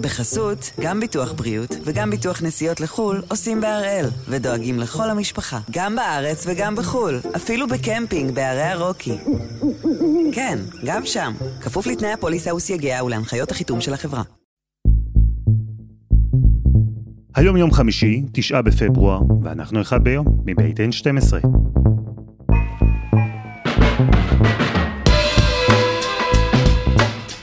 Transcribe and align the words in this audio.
בחסות, 0.00 0.70
גם 0.80 1.00
ביטוח 1.00 1.32
בריאות 1.32 1.76
וגם 1.84 2.10
ביטוח 2.10 2.42
נסיעות 2.42 2.80
לחו"ל 2.80 3.22
עושים 3.28 3.60
בהראל, 3.60 4.06
ודואגים 4.28 4.78
לכל 4.78 5.10
המשפחה, 5.10 5.58
גם 5.70 5.96
בארץ 5.96 6.46
וגם 6.48 6.76
בחו"ל, 6.76 7.20
אפילו 7.36 7.66
בקמפינג 7.68 8.34
בערי 8.34 8.62
הרוקי. 8.62 9.16
כן, 10.32 10.58
גם 10.84 11.06
שם, 11.06 11.32
כפוף 11.60 11.86
לתנאי 11.86 12.12
הפוליסה 12.12 12.54
וסייגיה 12.54 13.04
ולהנחיות 13.04 13.50
החיתום 13.50 13.80
של 13.80 13.94
החברה. 13.94 14.22
היום 17.34 17.56
יום 17.56 17.72
חמישי, 17.72 18.22
תשעה 18.32 18.62
בפברואר, 18.62 19.20
ואנחנו 19.42 19.80
אחד 19.80 20.04
ביום, 20.04 20.26
מבית 20.44 20.80
N12. 20.80 21.46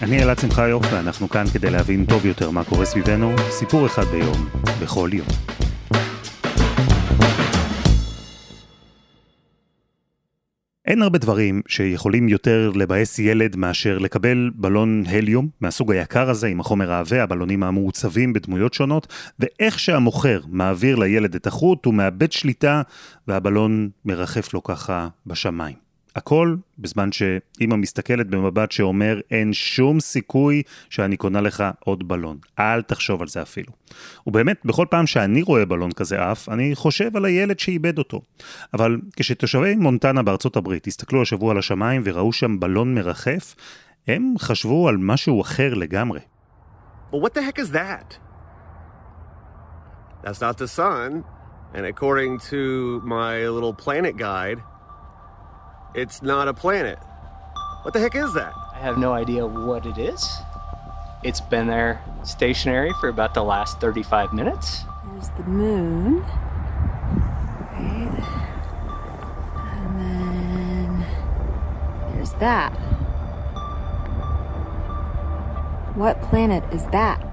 אני 0.07 0.23
אלעד 0.23 0.39
שמחיוף, 0.39 0.85
ואנחנו 0.91 1.29
כאן 1.29 1.43
כדי 1.53 1.69
להבין 1.69 2.05
טוב 2.05 2.25
יותר 2.25 2.51
מה 2.51 2.63
קורה 2.63 2.85
סביבנו, 2.85 3.35
סיפור 3.49 3.85
אחד 3.85 4.03
ביום, 4.03 4.49
בכל 4.81 5.09
יום. 5.13 5.27
אין 10.85 11.01
הרבה 11.01 11.17
דברים 11.17 11.61
שיכולים 11.67 12.29
יותר 12.29 12.71
לבאס 12.75 13.19
ילד 13.19 13.55
מאשר 13.55 13.97
לקבל 13.97 14.49
בלון 14.55 15.03
הליום 15.07 15.47
מהסוג 15.61 15.91
היקר 15.91 16.29
הזה 16.29 16.47
עם 16.47 16.59
החומר 16.59 16.91
העבה, 16.91 17.23
הבלונים 17.23 17.63
המעוצבים 17.63 18.33
בדמויות 18.33 18.73
שונות, 18.73 19.13
ואיך 19.39 19.79
שהמוכר 19.79 20.41
מעביר 20.47 20.95
לילד 20.95 21.35
את 21.35 21.47
החוט, 21.47 21.85
הוא 21.85 21.93
מאבד 21.93 22.31
שליטה 22.31 22.81
והבלון 23.27 23.89
מרחף 24.05 24.53
לו 24.53 24.63
ככה 24.63 25.07
בשמיים. 25.25 25.86
הכל 26.17 26.55
בזמן 26.79 27.11
שאימא 27.11 27.75
מסתכלת 27.75 28.27
במבט 28.27 28.71
שאומר 28.71 29.19
אין 29.31 29.53
שום 29.53 29.99
סיכוי 29.99 30.63
שאני 30.89 31.17
קונה 31.17 31.41
לך 31.41 31.63
עוד 31.79 32.07
בלון. 32.07 32.37
אל 32.59 32.81
תחשוב 32.81 33.21
על 33.21 33.27
זה 33.27 33.41
אפילו. 33.41 33.73
ובאמת, 34.27 34.61
בכל 34.65 34.85
פעם 34.89 35.07
שאני 35.07 35.41
רואה 35.41 35.65
בלון 35.65 35.91
כזה 35.91 36.23
עף, 36.23 36.49
אני 36.49 36.75
חושב 36.75 37.17
על 37.17 37.25
הילד 37.25 37.59
שאיבד 37.59 37.97
אותו. 37.97 38.21
אבל 38.73 38.97
כשתושבי 39.15 39.75
מונטנה 39.75 40.23
בארצות 40.23 40.55
הברית 40.55 40.87
הסתכלו 40.87 41.21
השבוע 41.21 41.51
על 41.51 41.57
השמיים 41.57 42.01
וראו 42.05 42.33
שם 42.33 42.59
בלון 42.59 42.95
מרחף, 42.95 43.55
הם 44.07 44.33
חשבו 44.39 44.89
על 44.89 44.97
משהו 44.97 45.41
אחר 45.41 45.73
לגמרי. 45.73 46.19
Well, 47.11 47.21
what 47.21 47.33
the 47.33 47.41
heck 47.41 47.59
is 47.59 47.71
that? 47.71 48.17
That's 50.23 50.41
not 50.41 50.57
the 50.57 50.67
sun, 50.67 51.23
and 51.75 51.85
according 51.85 52.39
to 52.51 53.01
my 53.05 53.47
little 53.47 53.73
planet 53.73 54.17
guide, 54.17 54.59
It's 55.93 56.21
not 56.21 56.47
a 56.47 56.53
planet. 56.53 56.99
What 57.83 57.93
the 57.93 57.99
heck 57.99 58.15
is 58.15 58.33
that? 58.33 58.53
I 58.73 58.79
have 58.79 58.97
no 58.97 59.13
idea 59.13 59.45
what 59.45 59.85
it 59.85 59.97
is. 59.97 60.27
It's 61.23 61.41
been 61.41 61.67
there 61.67 62.01
stationary 62.23 62.91
for 62.99 63.09
about 63.09 63.33
the 63.33 63.43
last 63.43 63.79
35 63.79 64.33
minutes. 64.33 64.83
There's 65.11 65.29
the 65.29 65.43
moon. 65.43 66.21
Right. 67.73 68.23
And 69.55 69.99
then 69.99 71.05
there's 72.13 72.33
that. 72.33 72.69
What 75.95 76.21
planet 76.21 76.63
is 76.71 76.85
that? 76.87 77.26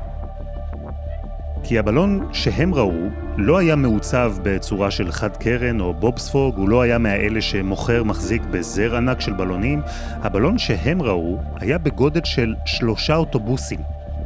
כי 1.65 1.79
הבלון 1.79 2.29
שהם 2.33 2.75
ראו 2.75 3.09
לא 3.37 3.59
היה 3.59 3.77
מעוצב 3.77 4.35
בצורה 4.43 4.91
של 4.91 5.13
חד 5.13 5.37
קרן 5.37 5.81
או 5.81 5.95
בובספוג, 5.95 6.57
הוא 6.57 6.69
לא 6.69 6.83
היה 6.83 6.99
מהאלה 6.99 7.41
שמוכר 7.41 8.05
מחזיק 8.05 8.43
בזר 8.43 8.97
ענק 8.97 9.21
של 9.21 9.33
בלונים. 9.33 9.83
הבלון 10.23 10.59
שהם 10.59 11.03
ראו 11.03 11.39
היה 11.61 11.79
בגודל 11.79 12.21
של 12.25 12.55
שלושה 12.65 13.17
אוטובוסים. 13.17 13.81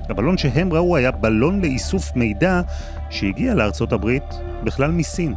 הבלון 0.09 0.39
שהם 0.39 0.73
ראו 0.73 0.97
היה 0.97 1.11
בלון 1.11 1.61
לאיסוף 1.61 2.17
מידע 2.17 2.61
שהגיע 3.11 3.55
לארצות 3.55 3.93
הברית 3.93 4.35
בכלל 4.65 4.91
מסין. 4.91 5.35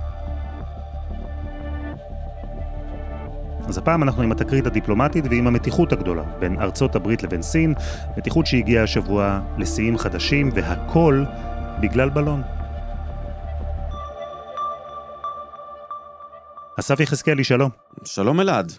אז 3.68 3.78
הפעם 3.78 4.04
אנחנו 4.04 4.24
עם 4.24 4.32
התקרית 4.32 4.68
הדיפלומטית 4.68 5.26
ועם 5.30 5.48
המתיחות 5.48 5.94
הגדולה 5.94 6.24
בין 6.40 6.58
ארצות 6.62 6.96
הברית 6.96 7.24
לבין 7.24 7.42
סין, 7.42 7.74
מתיחות 8.18 8.46
שהגיעה 8.46 8.84
השבוע 8.84 9.40
לשיאים 9.58 9.98
חדשים, 9.98 10.50
והכל 10.54 11.24
בגלל 11.82 12.10
בלון. 12.10 12.42
אסף 16.80 17.00
יחזקאלי, 17.00 17.44
שלום. 17.44 17.70
שלום 18.04 18.40
אלעד. 18.40 18.72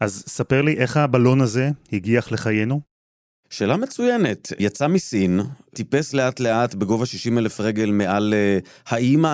אז 0.00 0.24
ספר 0.26 0.62
לי 0.62 0.76
איך 0.76 0.96
הבלון 0.96 1.40
הזה 1.40 1.70
הגיח 1.92 2.32
לחיינו? 2.32 2.80
שאלה 3.50 3.76
מצוינת. 3.76 4.52
יצא 4.58 4.86
מסין, 4.86 5.40
טיפס 5.74 6.14
לאט 6.14 6.40
לאט 6.40 6.74
בגובה 6.74 7.06
60 7.06 7.38
אלף 7.38 7.60
רגל 7.60 7.90
מעל 7.90 8.34
uh, 8.34 8.68
האיים 8.86 9.24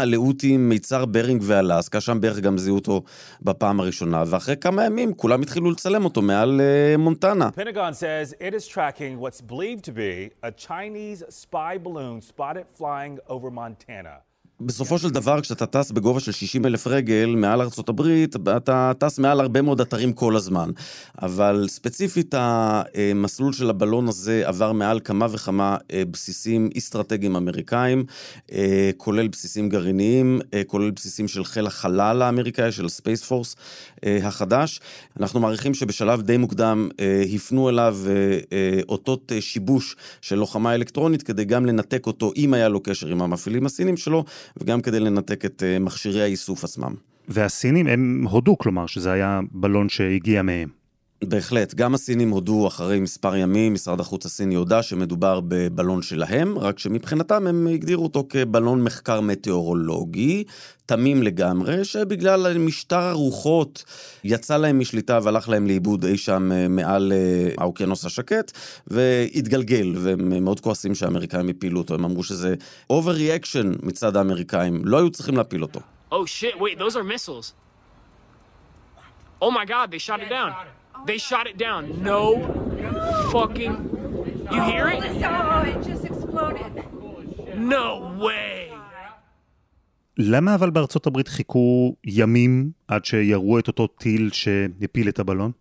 מיצר 0.59 1.05
ברינג 1.05 1.43
ואלסקה, 1.45 2.01
שם 2.01 2.21
בערך 2.21 2.39
גם 2.39 2.59
זיהו 2.59 2.77
אותו 2.77 3.03
בפעם 3.43 3.81
הראשונה, 3.81 4.25
ואחרי 4.27 4.57
כמה 4.57 4.85
ימים 4.85 5.15
כולם 5.15 5.43
התחילו 5.43 5.71
לצלם 5.71 6.05
אותו 6.05 6.23
מעל 6.23 6.61
uh, 6.61 6.99
מונטנה. 6.99 7.49
Says 7.93 8.33
it 8.41 8.55
is 8.55 8.67
tracking 8.67 9.21
what's 9.21 9.41
believed 9.41 9.85
to 9.85 9.93
be 9.93 10.31
a 10.43 10.51
Chinese 10.51 11.23
spy 11.43 11.79
balloon 11.79 12.21
spotted 12.21 12.67
flying 12.79 13.19
over 13.29 13.51
Montana. 13.51 14.32
בסופו 14.67 14.99
של 14.99 15.11
דבר, 15.11 15.41
כשאתה 15.41 15.67
טס 15.67 15.91
בגובה 15.91 16.21
של 16.21 16.33
60 16.33 16.67
אלף 16.67 16.87
רגל 16.87 17.35
מעל 17.37 17.61
ארצות 17.61 17.89
הברית, 17.89 18.37
אתה 18.57 18.93
טס 18.99 19.19
מעל 19.19 19.41
הרבה 19.41 19.63
מאוד 19.63 19.81
אתרים 19.81 20.13
כל 20.13 20.37
הזמן. 20.37 20.71
אבל 21.23 21.65
ספציפית, 21.69 22.35
המסלול 22.35 23.53
של 23.53 23.71
הבלון 23.71 24.09
הזה 24.09 24.43
עבר 24.49 24.73
מעל 24.73 25.01
כמה 25.05 25.27
וכמה 25.31 25.77
אה, 25.93 26.03
בסיסים 26.11 26.71
אסטרטגיים 26.79 27.37
אמריקאים, 27.37 28.05
אה, 28.53 28.91
כולל 28.97 29.29
בסיסים 29.29 29.69
גרעיניים, 29.69 30.41
אה, 30.55 30.63
כולל 30.67 30.91
בסיסים 30.91 31.29
של 31.29 31.45
חיל 31.45 31.67
החלל 31.67 32.23
האמריקאי, 32.23 32.73
של 32.73 32.89
Space 32.89 33.23
Force 33.23 33.57
החדש. 34.23 34.81
אנחנו 35.21 35.41
מעריכים 35.41 35.75
שבשלב 35.75 36.23
די 36.23 36.37
מוקדם 36.37 36.89
הפנו 37.35 37.69
אליו 37.69 37.97
אותות 38.89 39.33
שיבוש 39.41 39.97
של 40.21 40.37
לוחמה 40.37 40.75
אלקטרונית, 40.75 41.23
כדי 41.23 41.45
גם 41.45 41.67
לנתק 41.67 42.07
אותו, 42.07 42.33
אם 42.37 42.55
היה 42.55 42.69
לו 42.69 42.81
קשר 42.83 43.07
עם 43.07 43.23
המפעילים 43.23 43.67
הסינים 43.67 43.97
שלו, 43.97 44.25
וגם 44.57 44.81
כדי 44.81 45.01
לנתק 45.01 45.45
את 45.45 45.63
אה, 45.63 45.79
מכשירי 45.79 46.23
האיסוף 46.23 46.65
עצמם. 46.65 46.95
והסינים 47.29 47.87
הם 47.87 48.27
הודו, 48.31 48.59
כלומר, 48.59 48.87
שזה 48.87 49.13
היה 49.13 49.41
בלון 49.53 49.89
שהגיע 49.89 50.43
מהם. 50.43 50.82
בהחלט, 51.29 51.75
גם 51.75 51.95
הסינים 51.95 52.31
הודו 52.31 52.67
אחרי 52.67 53.01
מספר 53.01 53.37
ימים, 53.37 53.75
משרד 53.75 54.01
החוץ 54.01 54.27
הסיני 54.27 54.55
הודה 54.55 54.83
שמדובר 54.83 55.41
בבלון 55.49 56.03
שלהם, 56.03 56.59
רק 56.59 56.79
שמבחינתם 56.79 57.47
הם 57.47 57.67
הגדירו 57.67 58.03
אותו 58.03 58.27
כבלון 58.29 58.83
מחקר 58.83 59.21
מטאורולוגי, 59.21 60.45
תמים 60.87 61.23
לגמרי, 61.23 61.85
שבגלל 61.85 62.59
משטר 62.59 62.97
הרוחות 63.01 63.85
יצא 64.25 64.57
להם 64.57 64.79
משליטה 64.79 65.19
והלך 65.23 65.49
להם 65.49 65.67
לאיבוד 65.67 66.05
אי 66.05 66.17
שם 66.17 66.53
אה, 66.53 66.69
מעל 66.69 67.13
אה, 67.13 67.49
האוקיינוס 67.59 68.05
השקט, 68.05 68.53
והתגלגל, 68.87 69.95
והם 69.99 70.45
מאוד 70.45 70.61
כועסים 70.61 70.95
שהאמריקאים 70.95 71.49
הפילו 71.49 71.81
אותו, 71.81 71.95
הם 71.95 72.05
אמרו 72.05 72.25
שזה 72.25 72.55
overreaction 72.93 73.67
מצד 73.83 74.17
האמריקאים, 74.17 74.83
לא 74.85 74.99
היו 74.99 75.11
צריכים 75.11 75.37
להפיל 75.37 75.63
אותו. 75.63 75.81
Oh 76.11 76.15
shit, 76.15 76.59
wait, 76.61 76.79
those 76.79 76.97
are 76.97 77.05
missiles. 77.05 77.55
Oh 79.41 79.51
my 79.51 79.65
god, 79.65 79.91
they 79.91 79.99
shot 79.99 80.21
it 80.21 80.29
down. 80.29 80.82
They 81.07 81.19
shot 81.19 81.47
it 81.47 81.57
down. 81.59 81.83
No 82.11 82.23
fucking. 83.33 83.75
You 84.53 84.61
hear 84.71 84.87
it? 84.89 85.03
Oh, 85.25 85.63
it 85.73 85.79
just 85.89 86.05
exploded. 86.05 86.73
No 87.57 87.87
way. 88.19 88.73
למה 90.19 90.55
אבל 90.55 90.71
בארצות 90.71 91.07
הברית 91.07 91.29
חיכו 91.29 91.97
ימים 92.05 92.71
עד 92.89 93.05
שיראו 93.05 93.59
את 93.59 93.69
אותו 93.69 93.87
טיל 93.87 94.31
שהפיל 94.33 95.09
את 95.09 95.19
הבלון? 95.19 95.53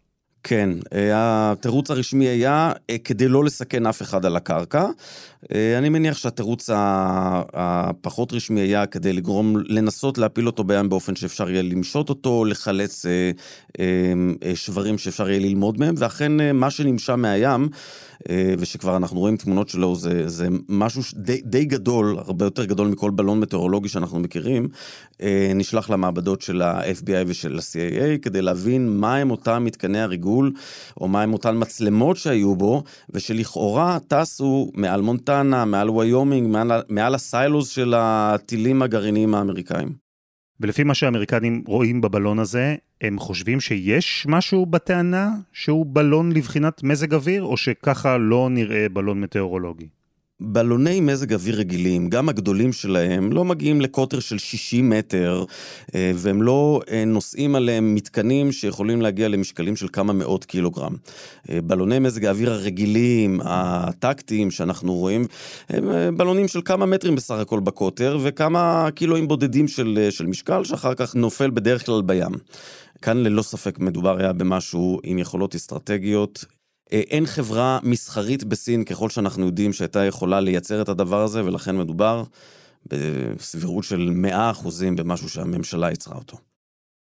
כן, 0.44 0.70
אה, 0.94 1.52
התירוץ 1.52 1.92
הרשמי 1.92 2.26
היה 2.26 2.72
אה, 2.90 2.98
כדי 2.98 3.28
לא 3.28 3.44
לסכן 3.44 3.86
אף 3.86 4.02
אחד 4.02 4.26
על 4.26 4.36
הקרקע. 4.36 4.86
אה, 5.54 5.78
אני 5.78 5.90
מניח 5.90 6.18
שהתירוץ 6.18 6.70
הפחות 7.54 8.34
רשמי 8.34 8.60
היה 8.60 8.86
כדי 8.86 9.14
לגרום, 9.14 9.56
לנסות 9.66 10.18
להפיל 10.18 10.48
אותו 10.48 10.64
בים 10.64 10.90
באופן 10.90 11.16
שאפשר 11.16 11.50
יהיה 11.50 11.62
למשות 11.62 12.10
אותו, 12.10 12.46
לחלץ 12.46 13.06
שברים 14.56 14.98
שאפשר 14.98 15.30
יהיה 15.30 15.40
ללמוד 15.40 15.80
מהם, 15.80 15.96
ואכן 15.98 16.56
מה 16.56 16.70
שנמשה 16.70 17.16
מהים, 17.16 17.70
ושכבר 18.60 18.98
אנחנו 18.98 19.20
רואים 19.20 19.38
תמונות 19.38 19.70
שלו, 19.70 19.96
זה, 19.96 20.30
זה 20.30 20.48
משהו 20.70 21.02
די, 21.14 21.42
די 21.46 21.66
גדול, 21.66 22.18
הרבה 22.18 22.46
יותר 22.46 22.66
גדול 22.66 22.88
מכל 22.88 23.12
בלון 23.12 23.40
מטאורולוגי 23.40 23.90
שאנחנו 23.90 24.20
מכירים, 24.20 24.68
נשלח 25.56 25.90
למעבדות 25.90 26.42
של 26.42 26.62
ה-FBI 26.62 27.24
ושל 27.28 27.58
ה-CIA 27.58 28.18
כדי 28.22 28.42
להבין 28.42 28.90
מהם 28.90 29.32
אותם 29.32 29.64
מתקני 29.66 30.00
הריגול, 30.00 30.31
או 31.02 31.08
מהם 31.08 31.34
אותן 31.34 31.56
מצלמות 31.60 32.18
שהיו 32.18 32.56
בו, 32.56 32.84
ושלכאורה 33.10 33.98
טסו 34.08 34.72
מעל 34.74 35.02
מונטנה, 35.02 35.66
מעל 35.66 35.90
ויומינג, 35.90 36.48
מעל, 36.48 36.72
מעל 36.90 37.16
הסיילוס 37.16 37.70
של 37.70 37.94
הטילים 37.98 38.82
הגרעיניים 38.82 39.36
האמריקאים. 39.36 39.94
ולפי 40.60 40.84
מה 40.84 40.94
שהאמריקנים 40.94 41.64
רואים 41.68 42.02
בבלון 42.02 42.40
הזה, 42.40 42.76
הם 43.02 43.20
חושבים 43.20 43.60
שיש 43.60 44.26
משהו 44.30 44.66
בטענה 44.66 45.30
שהוא 45.54 45.86
בלון 45.90 46.32
לבחינת 46.32 46.84
מזג 46.84 47.14
אוויר, 47.14 47.44
או 47.44 47.58
שככה 47.58 48.18
לא 48.18 48.48
נראה 48.52 48.90
בלון 48.90 49.22
מטאורולוגי? 49.22 49.88
בלוני 50.44 51.00
מזג 51.00 51.34
אוויר 51.34 51.56
רגילים, 51.56 52.10
גם 52.10 52.30
הגדולים 52.30 52.74
שלהם, 52.74 53.32
לא 53.32 53.46
מגיעים 53.46 53.82
לקוטר 53.82 54.20
של 54.20 54.38
60 54.38 54.90
מטר, 54.90 55.44
אה, 55.96 56.12
והם 56.16 56.42
לא 56.42 56.82
אה, 56.92 57.06
נושאים 57.06 57.56
עליהם 57.56 57.96
מתקנים 57.96 58.52
שיכולים 58.52 59.02
להגיע 59.02 59.28
למשקלים 59.28 59.76
של 59.76 59.88
כמה 59.94 60.14
מאות 60.14 60.46
קילוגרם. 60.46 60.96
אה, 61.50 61.62
בלוני 61.62 62.00
מזג 62.00 62.26
האוויר 62.26 62.52
הרגילים, 62.52 63.40
הטקטיים 63.44 64.52
שאנחנו 64.52 64.94
רואים, 64.94 65.26
הם 65.70 66.18
בלונים 66.18 66.48
של 66.48 66.62
כמה 66.66 66.86
מטרים 66.86 67.16
בסך 67.16 67.36
הכל 67.36 67.60
בקוטר, 67.60 68.18
וכמה 68.22 68.90
קילואים 68.96 69.28
בודדים 69.28 69.68
של, 69.68 70.08
של 70.10 70.26
משקל, 70.26 70.64
שאחר 70.64 70.94
כך 70.94 71.16
נופל 71.16 71.50
בדרך 71.50 71.86
כלל 71.86 72.02
בים. 72.02 72.32
כאן 73.02 73.18
ללא 73.18 73.42
ספק 73.42 73.80
מדובר 73.80 74.20
היה 74.20 74.34
במשהו 74.34 75.00
עם 75.04 75.18
יכולות 75.18 75.56
אסטרטגיות 75.56 76.46
אין 76.92 77.26
חברה 77.26 77.80
מסחרית 77.84 78.44
בסין, 78.44 78.84
ככל 78.84 79.10
שאנחנו 79.10 79.46
יודעים, 79.46 79.74
שהייתה 79.74 80.06
יכולה 80.06 80.40
לייצר 80.40 80.82
את 80.82 80.90
הדבר 80.90 81.22
הזה, 81.22 81.46
ולכן 81.46 81.78
מדובר 81.78 82.24
בסבירות 82.86 83.84
של 83.84 84.10
100% 84.62 84.68
במשהו 84.96 85.30
שהממשלה 85.30 85.92
יצרה 85.92 86.16
אותו. 86.16 86.38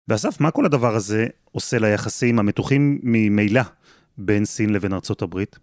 ואסף, 0.07 0.39
מה 0.39 0.51
כל 0.51 0.65
הדבר 0.65 0.95
הזה 0.95 1.27
עושה 1.51 1.79
ליחסים 1.79 2.39
המתוחים 2.39 2.99
ממילא 3.03 3.61
בין 4.17 4.45
סין 4.45 4.69
לבין 4.69 4.93
ארצות 4.93 5.21
הברית? 5.21 5.59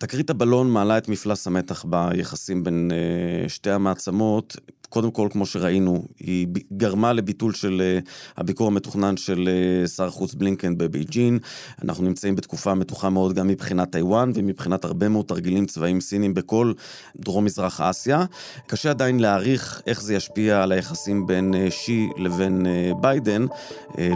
תקרית 0.00 0.30
הבלון 0.30 0.70
מעלה 0.70 0.98
את 0.98 1.08
מפלס 1.08 1.46
המתח 1.46 1.84
ביחסים 1.88 2.64
בין 2.64 2.90
uh, 2.90 3.48
שתי 3.48 3.70
המעצמות. 3.70 4.56
קודם 4.88 5.10
כל, 5.10 5.28
כמו 5.30 5.46
שראינו, 5.46 6.04
היא 6.18 6.46
גרמה 6.72 7.12
לביטול 7.12 7.54
של 7.54 7.82
אה, 8.04 8.08
הביקור 8.36 8.66
המתוכנן 8.66 9.16
של 9.16 9.48
אה, 9.84 9.88
שר 9.88 10.04
החוץ 10.04 10.34
בלינקן 10.34 10.78
בבייג'ין. 10.78 11.38
אנחנו 11.82 12.04
נמצאים 12.04 12.36
בתקופה 12.36 12.74
מתוחה 12.74 13.10
מאוד 13.10 13.32
גם 13.32 13.48
מבחינת 13.48 13.92
טיוואן 13.92 14.32
ומבחינת 14.34 14.84
הרבה 14.84 15.08
מאוד 15.08 15.24
תרגילים 15.26 15.66
צבאיים 15.66 16.00
סינים 16.00 16.34
בכל 16.34 16.72
דרום-מזרח 17.16 17.80
אסיה. 17.80 18.24
קשה 18.66 18.90
עדיין 18.90 19.20
להעריך 19.20 19.82
איך 19.86 20.02
זה 20.02 20.14
ישפיע 20.14 20.62
על 20.62 20.72
היחסים 20.72 21.26
בין 21.26 21.54
שי 21.70 22.08
לבין 22.16 22.66
ביידן. 23.00 23.46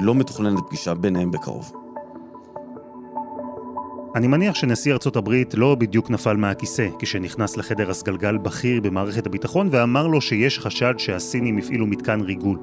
לא 0.02 0.14
מתוכננת 0.14 0.58
פגישה 0.68 0.94
ביניהם 0.94 1.30
בקרוב. 1.30 1.83
אני 4.14 4.26
מניח 4.26 4.54
שנשיא 4.54 4.92
ארצות 4.92 5.16
הברית 5.16 5.54
לא 5.54 5.74
בדיוק 5.74 6.10
נפל 6.10 6.36
מהכיסא 6.36 6.88
כשנכנס 6.98 7.56
לחדר 7.56 7.90
הסגלגל 7.90 8.38
בכיר 8.38 8.80
במערכת 8.80 9.26
הביטחון 9.26 9.68
ואמר 9.70 10.06
לו 10.06 10.20
שיש 10.20 10.58
חשד 10.58 10.94
שהסינים 10.98 11.58
הפעילו 11.58 11.86
מתקן 11.86 12.20
ריגול. 12.20 12.58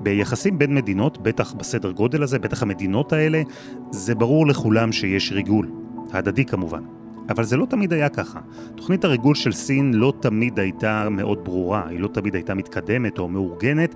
ביחסים 0.00 0.58
בין 0.58 0.74
מדינות, 0.74 1.18
בטח 1.22 1.52
בסדר 1.52 1.90
גודל 1.90 2.22
הזה, 2.22 2.38
בטח 2.38 2.62
המדינות 2.62 3.12
האלה, 3.12 3.42
זה 3.90 4.14
ברור 4.14 4.46
לכולם 4.46 4.92
שיש 4.92 5.32
ריגול. 5.32 5.70
הדדי 6.12 6.44
כמובן. 6.44 6.82
אבל 7.28 7.44
זה 7.44 7.56
לא 7.56 7.66
תמיד 7.66 7.92
היה 7.92 8.08
ככה. 8.08 8.40
תוכנית 8.74 9.04
הריגול 9.04 9.34
של 9.34 9.52
סין 9.52 9.94
לא 9.94 10.12
תמיד 10.20 10.58
הייתה 10.58 11.08
מאוד 11.10 11.44
ברורה, 11.44 11.88
היא 11.88 12.00
לא 12.00 12.08
תמיד 12.08 12.34
הייתה 12.34 12.54
מתקדמת 12.54 13.18
או 13.18 13.28
מאורגנת, 13.28 13.94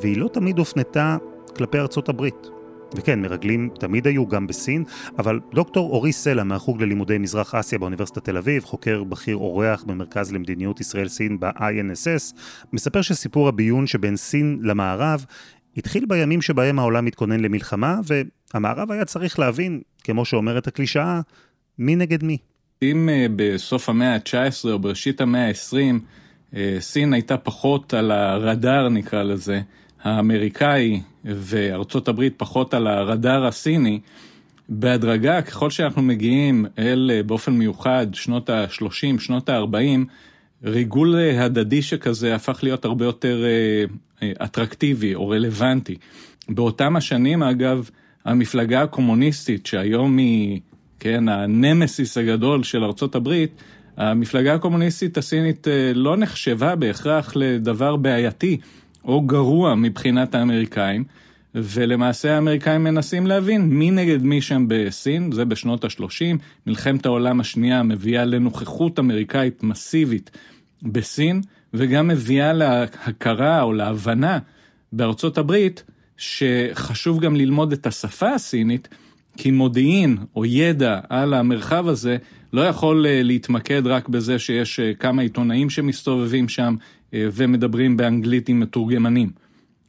והיא 0.00 0.16
לא 0.16 0.28
תמיד 0.28 0.58
הופנתה 0.58 1.16
כלפי 1.56 1.78
ארצות 1.78 2.08
הברית. 2.08 2.59
וכן, 2.94 3.20
מרגלים 3.20 3.70
תמיד 3.78 4.06
היו 4.06 4.28
גם 4.28 4.46
בסין, 4.46 4.84
אבל 5.18 5.40
דוקטור 5.54 5.90
אורי 5.90 6.12
סלע 6.12 6.44
מהחוג 6.44 6.82
ללימודי 6.82 7.18
מזרח 7.18 7.54
אסיה 7.54 7.78
באוניברסיטת 7.78 8.24
תל 8.24 8.36
אביב, 8.36 8.64
חוקר 8.64 9.04
בכיר 9.04 9.36
אורח 9.36 9.82
במרכז 9.82 10.32
למדיניות 10.32 10.80
ישראל-סין 10.80 11.40
ב-INSS, 11.40 12.34
מספר 12.72 13.02
שסיפור 13.02 13.48
הביון 13.48 13.86
שבין 13.86 14.16
סין 14.16 14.58
למערב 14.62 15.24
התחיל 15.76 16.04
בימים 16.08 16.42
שבהם 16.42 16.78
העולם 16.78 17.04
מתכונן 17.04 17.40
למלחמה, 17.40 18.00
והמערב 18.04 18.92
היה 18.92 19.04
צריך 19.04 19.38
להבין, 19.38 19.80
כמו 20.04 20.24
שאומרת 20.24 20.66
הקלישאה, 20.66 21.20
מי 21.78 21.96
נגד 21.96 22.24
מי. 22.24 22.38
אם 22.82 23.08
uh, 23.08 23.32
בסוף 23.36 23.88
המאה 23.88 24.14
ה-19 24.14 24.70
או 24.70 24.78
בראשית 24.78 25.20
המאה 25.20 25.48
ה-20, 25.48 25.74
uh, 26.52 26.56
סין 26.80 27.12
הייתה 27.12 27.36
פחות 27.36 27.94
על 27.94 28.10
הרדאר 28.10 28.88
נקרא 28.88 29.22
לזה, 29.22 29.60
האמריקאי 30.02 31.00
וארצות 31.24 32.08
הברית 32.08 32.34
פחות 32.36 32.74
על 32.74 32.86
הרדאר 32.86 33.46
הסיני, 33.46 34.00
בהדרגה, 34.70 35.42
ככל 35.42 35.70
שאנחנו 35.70 36.02
מגיעים 36.02 36.66
אל, 36.78 37.10
אה, 37.14 37.22
באופן 37.22 37.52
מיוחד, 37.52 38.06
שנות 38.12 38.50
ה-30, 38.50 39.20
שנות 39.20 39.48
ה-40, 39.48 40.04
ריגול 40.64 41.16
אה, 41.16 41.44
הדדי 41.44 41.82
שכזה 41.82 42.34
הפך 42.34 42.60
להיות 42.62 42.84
הרבה 42.84 43.04
יותר 43.04 43.44
אה, 44.22 44.32
אטרקטיבי 44.44 45.14
או 45.14 45.28
רלוונטי. 45.28 45.96
באותם 46.48 46.96
השנים, 46.96 47.42
אגב, 47.42 47.90
המפלגה 48.24 48.82
הקומוניסטית, 48.82 49.66
שהיום 49.66 50.16
היא, 50.18 50.60
כן, 51.00 51.28
הנמסיס 51.28 52.18
הגדול 52.18 52.62
של 52.62 52.84
ארצות 52.84 53.14
הברית, 53.14 53.62
המפלגה 53.96 54.54
הקומוניסטית 54.54 55.18
הסינית 55.18 55.66
לא 55.94 56.16
נחשבה 56.16 56.76
בהכרח 56.76 57.32
לדבר 57.36 57.96
בעייתי. 57.96 58.58
או 59.04 59.20
גרוע 59.20 59.74
מבחינת 59.74 60.34
האמריקאים, 60.34 61.04
ולמעשה 61.54 62.34
האמריקאים 62.34 62.84
מנסים 62.84 63.26
להבין 63.26 63.62
מי 63.62 63.90
נגד 63.90 64.22
מי 64.22 64.40
שם 64.40 64.64
בסין, 64.68 65.32
זה 65.32 65.44
בשנות 65.44 65.84
ה-30, 65.84 66.36
מלחמת 66.66 67.06
העולם 67.06 67.40
השנייה 67.40 67.82
מביאה 67.82 68.24
לנוכחות 68.24 68.98
אמריקאית 68.98 69.62
מסיבית 69.62 70.30
בסין, 70.82 71.40
וגם 71.74 72.08
מביאה 72.08 72.52
להכרה 72.52 73.62
או 73.62 73.72
להבנה 73.72 74.38
בארצות 74.92 75.38
הברית 75.38 75.84
שחשוב 76.16 77.20
גם 77.20 77.36
ללמוד 77.36 77.72
את 77.72 77.86
השפה 77.86 78.34
הסינית, 78.34 78.88
כי 79.36 79.50
מודיעין 79.50 80.16
או 80.36 80.44
ידע 80.44 81.00
על 81.08 81.34
המרחב 81.34 81.88
הזה 81.88 82.16
לא 82.52 82.60
יכול 82.60 83.06
אה, 83.06 83.22
להתמקד 83.22 83.86
רק 83.86 84.08
בזה 84.08 84.38
שיש 84.38 84.80
אה, 84.80 84.94
כמה 84.94 85.22
עיתונאים 85.22 85.70
שמסתובבים 85.70 86.48
שם 86.48 86.74
ומדברים 87.12 87.96
באנגלית 87.96 88.48
עם 88.48 88.60
מתורגמנים. 88.60 89.30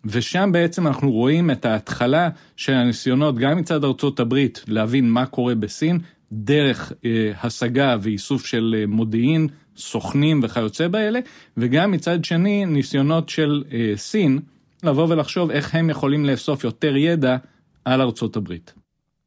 ושם 0.05 0.49
בעצם 0.53 0.87
אנחנו 0.87 1.11
רואים 1.11 1.51
את 1.51 1.65
ההתחלה 1.65 2.29
של 2.55 2.73
הניסיונות 2.73 3.37
גם 3.37 3.57
מצד 3.57 3.83
ארצות 3.83 4.19
הברית 4.19 4.63
להבין 4.67 5.09
מה 5.09 5.25
קורה 5.25 5.55
בסין, 5.55 5.99
דרך 6.31 6.93
אה, 7.05 7.31
השגה 7.43 7.97
ואיסוף 8.01 8.45
של 8.45 8.75
אה, 8.77 8.87
מודיעין, 8.87 9.47
סוכנים 9.77 10.39
וכיוצא 10.43 10.87
באלה, 10.87 11.19
וגם 11.57 11.91
מצד 11.91 12.25
שני 12.25 12.65
ניסיונות 12.65 13.29
של 13.29 13.63
אה, 13.71 13.93
סין 13.95 14.39
לבוא 14.83 15.07
ולחשוב 15.09 15.51
איך 15.51 15.75
הם 15.75 15.89
יכולים 15.89 16.25
לאסוף 16.25 16.63
יותר 16.63 16.95
ידע 16.95 17.37
על 17.85 18.01
ארצות 18.01 18.35
הברית. 18.35 18.73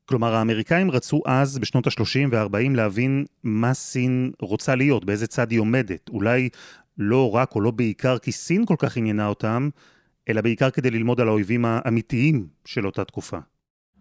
כלומר, 0.06 0.34
האמריקאים 0.34 0.90
רצו 0.90 1.22
אז, 1.26 1.58
בשנות 1.58 1.86
ה-30 1.86 2.28
וה-40, 2.30 2.76
להבין 2.76 3.24
מה 3.44 3.74
סין 3.74 4.30
רוצה 4.40 4.74
להיות, 4.74 5.04
באיזה 5.04 5.26
צד 5.26 5.50
היא 5.50 5.60
עומדת. 5.60 6.08
אולי 6.08 6.48
לא 6.98 7.34
רק 7.34 7.54
או 7.54 7.60
לא 7.60 7.70
בעיקר 7.70 8.18
כי 8.18 8.32
סין 8.32 8.66
כל 8.66 8.76
כך 8.78 8.96
עניינה 8.96 9.26
אותם, 9.26 9.68
אלא 10.28 10.40
בעיקר 10.40 10.70
כדי 10.70 10.90
ללמוד 10.90 11.20
על 11.20 11.28
האויבים 11.28 11.64
האמיתיים 11.64 12.46
של 12.64 12.86
אותה 12.86 13.04
תקופה. 13.04 13.38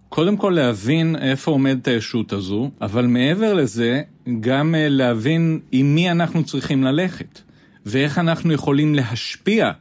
קודם 0.09 0.37
כל 0.37 0.49
להבין 0.55 1.15
איפה 1.15 1.51
עומדת 1.51 1.87
הישות 1.87 2.33
הזו, 2.33 2.71
אבל 2.81 3.05
מעבר 3.05 3.53
לזה, 3.53 4.01
גם 4.39 4.75
אה, 4.75 4.89
להבין 4.89 5.59
עם 5.71 5.95
מי 5.95 6.11
אנחנו 6.11 6.43
צריכים 6.43 6.83
ללכת, 6.83 7.41
ואיך 7.85 8.17
אנחנו 8.17 8.53
יכולים 8.53 8.95
להשפיע 8.95 9.71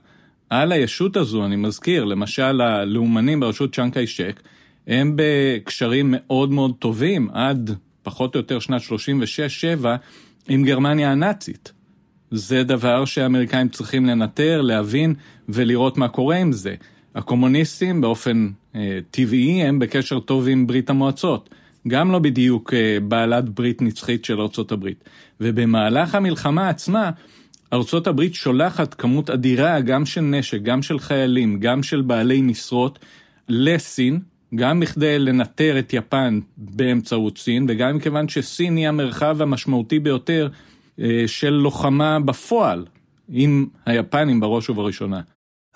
על 0.51 0.73
הישות 0.73 1.17
הזו. 1.17 1.45
אני 1.45 1.57
מזכיר, 1.57 2.05
למשל 2.05 2.61
הלאומנים 2.61 3.41
בראשות 3.41 3.75
צ'אנקאי 3.75 4.07
שק, 4.07 4.41
הם 4.87 5.17
בקשרים 5.17 6.15
מאוד 6.17 6.51
מאוד 6.51 6.75
טובים 6.79 7.31
עד 7.33 7.77
פחות 8.03 8.35
או 8.35 8.41
יותר 8.41 8.59
שנת 8.59 8.83
36-7 9.83 9.87
עם 10.49 10.65
גרמניה 10.65 11.13
הנאצית. 11.13 11.73
זה 12.33 12.65
דבר 12.65 13.05
שהאמריקאים 13.05 13.69
צריכים 13.69 14.07
לנטר, 14.07 14.61
להבין 14.61 15.15
ולראות 15.49 15.99
מה 15.99 16.09
קורה 16.09 16.37
עם 16.37 16.53
זה. 16.53 16.75
הקומוניסטים 17.15 18.01
באופן 18.01 18.49
אה, 18.75 18.99
טבעי 19.11 19.63
הם 19.63 19.79
בקשר 19.79 20.21
טוב 20.21 20.49
עם 20.49 20.67
ברית 20.67 20.91
המועצות, 20.91 21.51
גם 21.89 22.13
לא 22.13 22.19
בדיוק 22.19 22.75
אה, 22.75 22.99
בעלת 23.03 23.49
ברית 23.49 23.83
נצחית 23.83 24.25
של 24.25 24.41
ארצות 24.41 24.73
הברית. 24.73 25.05
ובמהלך 25.41 26.15
המלחמה 26.15 26.69
עצמה, 26.69 27.11
ארצות 27.73 28.07
הברית 28.07 28.35
שולחת 28.35 28.95
כמות 28.95 29.31
אדירה 29.31 29.81
גם 29.81 30.07
של 30.07 30.21
נשק, 30.21 30.63
גם 30.63 30.83
של 30.83 30.99
חיילים, 30.99 31.61
גם 31.61 31.83
של 31.83 32.01
בעלי 32.01 32.43
משרות 32.43 32.99
לסין, 33.49 34.21
גם 34.55 34.81
בכדי 34.81 35.19
לנטר 35.19 35.79
את 35.79 35.93
יפן 35.93 36.41
באמצעות 36.57 37.39
סין, 37.39 37.67
וגם 37.69 37.97
מכיוון 37.97 38.29
שסין 38.29 38.77
היא 38.77 38.89
המרחב 38.89 39.43
המשמעותי 39.43 39.99
ביותר 39.99 40.49
של 41.27 41.51
לוחמה 41.51 42.21
בפועל 42.21 42.87
עם 43.29 43.67
היפנים 43.87 44.41
בראש 44.41 44.71
ובראשונה. 44.71 45.21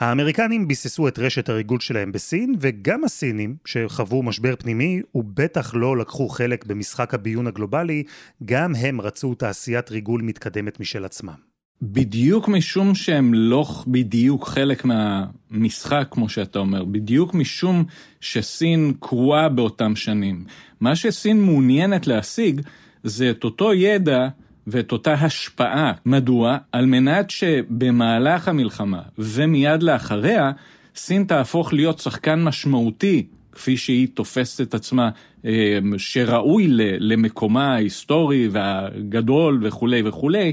האמריקנים 0.00 0.68
ביססו 0.68 1.08
את 1.08 1.18
רשת 1.18 1.48
הריגול 1.48 1.80
שלהם 1.80 2.12
בסין, 2.12 2.54
וגם 2.60 3.04
הסינים, 3.04 3.56
שחוו 3.64 4.22
משבר 4.22 4.54
פנימי 4.58 5.00
ובטח 5.14 5.74
לא 5.74 5.96
לקחו 5.96 6.28
חלק 6.28 6.66
במשחק 6.66 7.14
הביון 7.14 7.46
הגלובלי, 7.46 8.02
גם 8.44 8.74
הם 8.74 9.00
רצו 9.00 9.34
תעשיית 9.34 9.90
ריגול 9.90 10.22
מתקדמת 10.22 10.80
משל 10.80 11.04
עצמם. 11.04 11.34
בדיוק 11.82 12.48
משום 12.48 12.94
שהם 12.94 13.34
לא 13.34 13.66
בדיוק 13.86 14.48
חלק 14.48 14.84
מהמשחק, 14.84 16.08
כמו 16.10 16.28
שאתה 16.28 16.58
אומר, 16.58 16.84
בדיוק 16.84 17.34
משום 17.34 17.84
שסין 18.20 18.92
קרועה 19.00 19.48
באותם 19.48 19.96
שנים. 19.96 20.44
מה 20.80 20.96
שסין 20.96 21.42
מעוניינת 21.42 22.06
להשיג 22.06 22.60
זה 23.04 23.30
את 23.30 23.44
אותו 23.44 23.74
ידע 23.74 24.28
ואת 24.66 24.92
אותה 24.92 25.12
השפעה. 25.12 25.92
מדוע? 26.06 26.56
על 26.72 26.86
מנת 26.86 27.30
שבמהלך 27.30 28.48
המלחמה 28.48 29.02
ומיד 29.18 29.82
לאחריה, 29.82 30.52
סין 30.96 31.24
תהפוך 31.24 31.72
להיות 31.72 31.98
שחקן 31.98 32.42
משמעותי, 32.44 33.26
כפי 33.52 33.76
שהיא 33.76 34.08
תופסת 34.14 34.60
את 34.60 34.74
עצמה, 34.74 35.10
אה, 35.44 35.78
שראוי 35.98 36.66
למקומה 36.98 37.74
ההיסטורי 37.74 38.48
והגדול 38.48 39.60
וכולי 39.62 40.02
וכולי, 40.04 40.52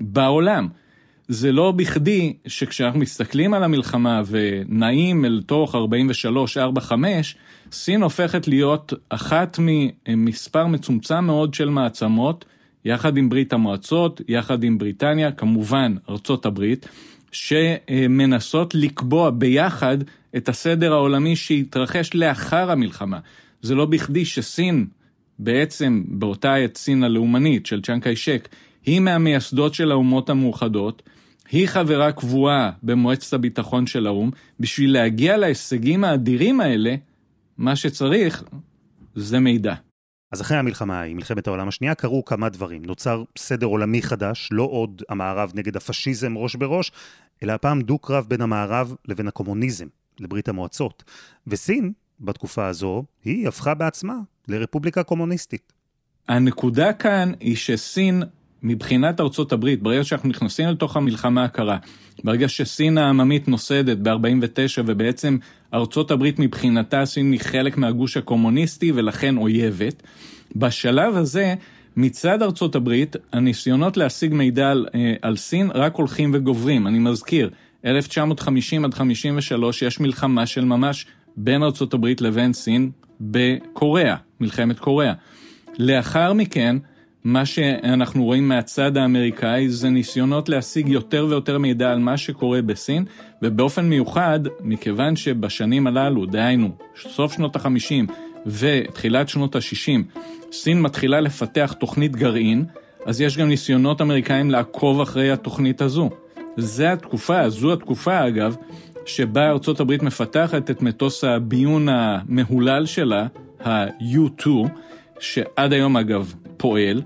בעולם. 0.00 0.68
זה 1.28 1.52
לא 1.52 1.72
בכדי 1.72 2.32
שכשאנחנו 2.46 2.98
מסתכלים 3.00 3.54
על 3.54 3.64
המלחמה 3.64 4.22
ונעים 4.26 5.24
אל 5.24 5.42
תוך 5.46 5.74
43, 5.74 6.56
4, 6.56 6.80
5, 6.80 7.36
סין 7.72 8.02
הופכת 8.02 8.48
להיות 8.48 8.92
אחת 9.08 9.58
ממספר 9.58 10.66
מצומצם 10.66 11.24
מאוד 11.24 11.54
של 11.54 11.68
מעצמות, 11.68 12.44
יחד 12.84 13.16
עם 13.16 13.28
ברית 13.28 13.52
המועצות, 13.52 14.20
יחד 14.28 14.64
עם 14.64 14.78
בריטניה, 14.78 15.32
כמובן 15.32 15.94
ארצות 16.08 16.46
הברית, 16.46 16.88
שמנסות 17.32 18.74
לקבוע 18.74 19.30
ביחד 19.30 19.98
את 20.36 20.48
הסדר 20.48 20.92
העולמי 20.92 21.36
שיתרחש 21.36 22.14
לאחר 22.14 22.70
המלחמה. 22.70 23.18
זה 23.62 23.74
לא 23.74 23.84
בכדי 23.84 24.24
שסין, 24.24 24.86
בעצם 25.38 26.02
באותה 26.08 26.54
עת 26.54 26.76
סין 26.76 27.04
הלאומנית 27.04 27.66
של 27.66 27.82
צ'אנג 27.82 28.02
קאי 28.02 28.16
שק, 28.16 28.48
היא 28.86 29.00
מהמייסדות 29.00 29.74
של 29.74 29.90
האומות 29.90 30.30
המאוחדות, 30.30 31.02
היא 31.50 31.66
חברה 31.66 32.12
קבועה 32.12 32.70
במועצת 32.82 33.32
הביטחון 33.32 33.86
של 33.86 34.06
האו"ם, 34.06 34.30
בשביל 34.60 34.92
להגיע 34.92 35.36
להישגים 35.36 36.04
האדירים 36.04 36.60
האלה, 36.60 36.94
מה 37.58 37.76
שצריך 37.76 38.44
זה 39.14 39.40
מידע. 39.40 39.74
אז 40.32 40.40
אחרי 40.40 40.56
המלחמה 40.56 41.00
ההיא, 41.00 41.14
מלחמת 41.14 41.46
העולם 41.46 41.68
השנייה, 41.68 41.94
קרו 41.94 42.24
כמה 42.24 42.48
דברים. 42.48 42.82
נוצר 42.84 43.24
סדר 43.38 43.66
עולמי 43.66 44.02
חדש, 44.02 44.48
לא 44.52 44.62
עוד 44.62 45.02
המערב 45.08 45.52
נגד 45.54 45.76
הפשיזם 45.76 46.38
ראש 46.38 46.56
בראש, 46.56 46.92
אלא 47.42 47.52
הפעם 47.52 47.82
דו-קרב 47.82 48.26
בין 48.28 48.40
המערב 48.40 48.94
לבין 49.08 49.28
הקומוניזם, 49.28 49.86
לברית 50.20 50.48
המועצות. 50.48 51.04
וסין, 51.46 51.92
בתקופה 52.20 52.66
הזו, 52.66 53.04
היא 53.24 53.48
הפכה 53.48 53.74
בעצמה 53.74 54.14
לרפובליקה 54.48 55.02
קומוניסטית. 55.02 55.72
הנקודה 56.28 56.92
כאן 56.92 57.32
היא 57.40 57.56
שסין 57.56 58.22
מבחינת 58.62 59.20
ארצות 59.20 59.52
הברית, 59.52 59.82
ברגע 59.82 60.04
שאנחנו 60.04 60.28
נכנסים 60.28 60.68
לתוך 60.68 60.96
המלחמה 60.96 61.44
הקרה, 61.44 61.76
ברגע 62.24 62.48
שסין 62.48 62.98
העממית 62.98 63.48
נוסדת 63.48 63.98
ב-49 63.98 64.82
ובעצם 64.86 65.36
ארצות 65.74 66.10
הברית 66.10 66.38
מבחינתה 66.38 67.04
סין 67.04 67.32
היא 67.32 67.40
חלק 67.40 67.76
מהגוש 67.76 68.16
הקומוניסטי 68.16 68.92
ולכן 68.92 69.36
אויבת, 69.36 70.02
בשלב 70.56 71.16
הזה 71.16 71.54
מצד 71.96 72.42
ארצות 72.42 72.74
הברית 72.74 73.16
הניסיונות 73.32 73.96
להשיג 73.96 74.34
מידע 74.34 74.70
על, 74.70 74.86
אה, 74.94 75.14
על 75.22 75.36
סין 75.36 75.70
רק 75.74 75.94
הולכים 75.94 76.30
וגוברים. 76.34 76.86
אני 76.86 76.98
מזכיר, 76.98 77.50
1950 77.84 78.84
עד 78.84 78.94
53 78.94 79.82
יש 79.82 80.00
מלחמה 80.00 80.46
של 80.46 80.64
ממש 80.64 81.06
בין 81.36 81.62
ארצות 81.62 81.94
הברית 81.94 82.20
לבין 82.20 82.52
סין 82.52 82.90
בקוריאה, 83.20 84.16
מלחמת 84.40 84.78
קוריאה. 84.78 85.12
לאחר 85.78 86.32
מכן, 86.32 86.76
מה 87.24 87.46
שאנחנו 87.46 88.24
רואים 88.24 88.48
מהצד 88.48 88.96
האמריקאי 88.96 89.68
זה 89.68 89.90
ניסיונות 89.90 90.48
להשיג 90.48 90.88
יותר 90.88 91.26
ויותר 91.28 91.58
מידע 91.58 91.92
על 91.92 91.98
מה 91.98 92.16
שקורה 92.16 92.62
בסין, 92.62 93.04
ובאופן 93.42 93.88
מיוחד, 93.88 94.40
מכיוון 94.60 95.16
שבשנים 95.16 95.86
הללו, 95.86 96.26
דהיינו, 96.26 96.70
סוף 97.08 97.32
שנות 97.32 97.56
ה-50 97.56 98.12
ותחילת 98.46 99.28
שנות 99.28 99.56
ה-60, 99.56 100.18
סין 100.52 100.82
מתחילה 100.82 101.20
לפתח 101.20 101.74
תוכנית 101.80 102.16
גרעין, 102.16 102.64
אז 103.06 103.20
יש 103.20 103.38
גם 103.38 103.48
ניסיונות 103.48 104.00
אמריקאים 104.00 104.50
לעקוב 104.50 105.00
אחרי 105.00 105.30
התוכנית 105.30 105.80
הזו. 105.80 106.10
זה 106.56 106.92
התקופה, 106.92 107.48
זו 107.48 107.72
התקופה 107.72 108.28
אגב, 108.28 108.56
שבה 109.06 109.48
ארצות 109.48 109.80
הברית 109.80 110.02
מפתחת 110.02 110.70
את 110.70 110.82
מטוס 110.82 111.24
הביון 111.24 111.88
המהולל 111.88 112.86
שלה, 112.86 113.26
ה-U2, 113.64 114.46
שעד 115.20 115.72
היום 115.72 115.96
אגב 115.96 116.34
פועל, 116.56 117.02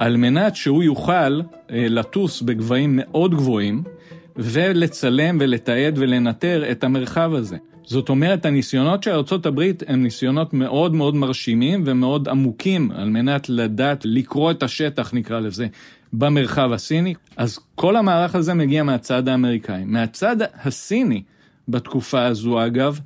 על 0.00 0.16
מנת 0.16 0.56
שהוא 0.56 0.82
יוכל 0.82 1.40
אה, 1.70 1.86
לטוס 1.88 2.42
בגבהים 2.42 3.00
מאוד 3.02 3.34
גבוהים 3.34 3.82
ולצלם 4.36 5.38
ולתעד 5.40 5.98
ולנטר 5.98 6.70
את 6.70 6.84
המרחב 6.84 7.34
הזה. 7.34 7.56
זאת 7.84 8.08
אומרת, 8.08 8.46
הניסיונות 8.46 9.02
של 9.02 9.10
ארה"ב 9.10 9.60
הם 9.86 10.02
ניסיונות 10.02 10.54
מאוד 10.54 10.94
מאוד 10.94 11.14
מרשימים 11.14 11.82
ומאוד 11.86 12.28
עמוקים 12.28 12.90
על 12.90 13.08
מנת 13.08 13.48
לדעת 13.48 14.00
לקרוא 14.04 14.50
את 14.50 14.62
השטח, 14.62 15.14
נקרא 15.14 15.40
לזה, 15.40 15.66
במרחב 16.12 16.72
הסיני. 16.72 17.14
אז 17.36 17.58
כל 17.74 17.96
המערך 17.96 18.34
הזה 18.34 18.54
מגיע 18.54 18.82
מהצד 18.82 19.28
האמריקאי. 19.28 19.84
מהצד 19.84 20.36
הסיני, 20.64 21.22
בתקופה 21.68 22.26
הזו 22.26 22.66
אגב, 22.66 23.00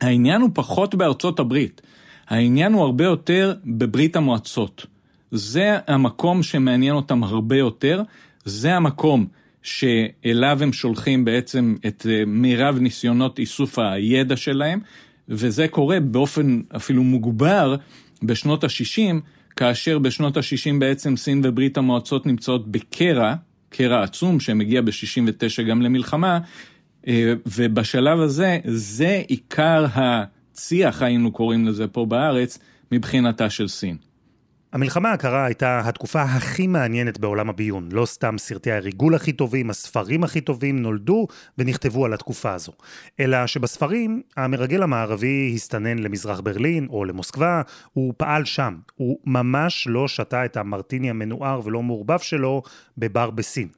העניין 0.00 0.40
הוא 0.40 0.50
פחות 0.54 0.94
בארצות 0.94 1.40
הברית. 1.40 1.82
העניין 2.28 2.72
הוא 2.72 2.82
הרבה 2.82 3.04
יותר 3.04 3.54
בברית 3.64 4.16
המועצות. 4.16 4.86
זה 5.30 5.78
המקום 5.86 6.42
שמעניין 6.42 6.94
אותם 6.94 7.24
הרבה 7.24 7.56
יותר, 7.56 8.02
זה 8.44 8.74
המקום 8.74 9.26
שאליו 9.62 10.58
הם 10.62 10.72
שולחים 10.72 11.24
בעצם 11.24 11.74
את 11.86 12.06
אה, 12.10 12.24
מירב 12.26 12.78
ניסיונות 12.78 13.38
איסוף 13.38 13.78
הידע 13.78 14.36
שלהם, 14.36 14.80
וזה 15.28 15.68
קורה 15.68 16.00
באופן 16.00 16.60
אפילו 16.76 17.02
מוגבר 17.02 17.76
בשנות 18.22 18.64
ה-60, 18.64 19.14
כאשר 19.56 19.98
בשנות 19.98 20.36
ה-60 20.36 20.78
בעצם 20.78 21.16
סין 21.16 21.40
וברית 21.44 21.78
המועצות 21.78 22.26
נמצאות 22.26 22.70
בקרע, 22.70 23.34
קרע 23.68 24.02
עצום 24.02 24.40
שמגיע 24.40 24.80
ב-69 24.80 25.62
גם 25.62 25.82
למלחמה, 25.82 26.38
אה, 27.08 27.32
ובשלב 27.46 28.20
הזה, 28.20 28.58
זה 28.64 29.22
עיקר 29.28 29.86
הצי"ח, 29.94 31.02
היינו 31.02 31.32
קוראים 31.32 31.66
לזה 31.66 31.86
פה 31.86 32.06
בארץ, 32.06 32.58
מבחינתה 32.92 33.50
של 33.50 33.68
סין. 33.68 34.05
המלחמה 34.72 35.12
הקרה 35.12 35.44
הייתה 35.44 35.80
התקופה 35.84 36.22
הכי 36.22 36.66
מעניינת 36.66 37.18
בעולם 37.18 37.48
הביון. 37.48 37.88
לא 37.92 38.06
סתם 38.06 38.38
סרטי 38.38 38.72
הריגול 38.72 39.14
הכי 39.14 39.32
טובים, 39.32 39.70
הספרים 39.70 40.24
הכי 40.24 40.40
טובים 40.40 40.82
נולדו 40.82 41.26
ונכתבו 41.58 42.04
על 42.04 42.14
התקופה 42.14 42.52
הזו. 42.52 42.72
אלא 43.20 43.46
שבספרים, 43.46 44.22
המרגל 44.36 44.82
המערבי 44.82 45.52
הסתנן 45.54 45.98
למזרח 45.98 46.40
ברלין 46.40 46.86
או 46.90 47.04
למוסקבה, 47.04 47.62
הוא 47.92 48.14
פעל 48.16 48.44
שם. 48.44 48.76
הוא 48.94 49.18
ממש 49.26 49.86
לא 49.90 50.08
שתה 50.08 50.44
את 50.44 50.56
המרטיני 50.56 51.10
המנוער 51.10 51.60
ולא 51.64 51.82
מעורבב 51.82 52.18
שלו 52.18 52.62
בבר 52.98 53.30
בסין. 53.30 53.68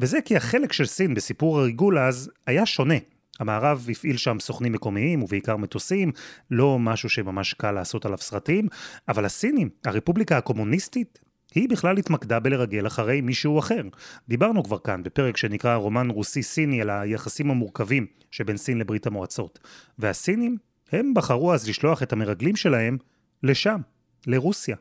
וזה 0.00 0.18
כי 0.24 0.36
החלק 0.36 0.72
של 0.72 0.86
סין 0.86 1.14
בסיפור 1.14 1.60
הריגול 1.60 1.98
אז 1.98 2.30
היה 2.46 2.66
שונה. 2.66 2.98
המערב 3.38 3.86
הפעיל 3.90 4.16
שם 4.16 4.36
סוכנים 4.40 4.72
מקומיים 4.72 5.22
ובעיקר 5.22 5.56
מטוסים, 5.56 6.12
לא 6.50 6.78
משהו 6.78 7.08
שממש 7.08 7.54
קל 7.54 7.72
לעשות 7.72 8.06
עליו 8.06 8.18
סרטים, 8.18 8.68
אבל 9.08 9.24
הסינים, 9.24 9.68
הרפובליקה 9.84 10.38
הקומוניסטית, 10.38 11.18
היא 11.54 11.68
בכלל 11.68 11.98
התמקדה 11.98 12.40
בלרגל 12.40 12.86
אחרי 12.86 13.20
מישהו 13.20 13.58
אחר. 13.58 13.82
דיברנו 14.28 14.64
כבר 14.64 14.78
כאן 14.78 15.02
בפרק 15.02 15.36
שנקרא 15.36 15.76
רומן 15.76 16.10
רוסי-סיני 16.10 16.82
על 16.82 16.90
היחסים 16.90 17.50
המורכבים 17.50 18.06
שבין 18.30 18.56
סין 18.56 18.78
לברית 18.78 19.06
המועצות. 19.06 19.58
והסינים, 19.98 20.56
הם 20.92 21.14
בחרו 21.14 21.54
אז 21.54 21.68
לשלוח 21.68 22.02
את 22.02 22.12
המרגלים 22.12 22.56
שלהם 22.56 22.98
לשם, 23.42 23.80
לרוסיה. 24.26 24.76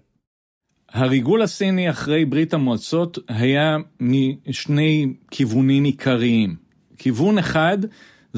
הריגול 0.89 1.41
הסיני 1.41 1.89
אחרי 1.89 2.25
ברית 2.25 2.53
המועצות 2.53 3.19
היה 3.27 3.77
משני 3.99 5.13
כיוונים 5.31 5.83
עיקריים. 5.83 6.55
כיוון 6.97 7.37
אחד 7.37 7.77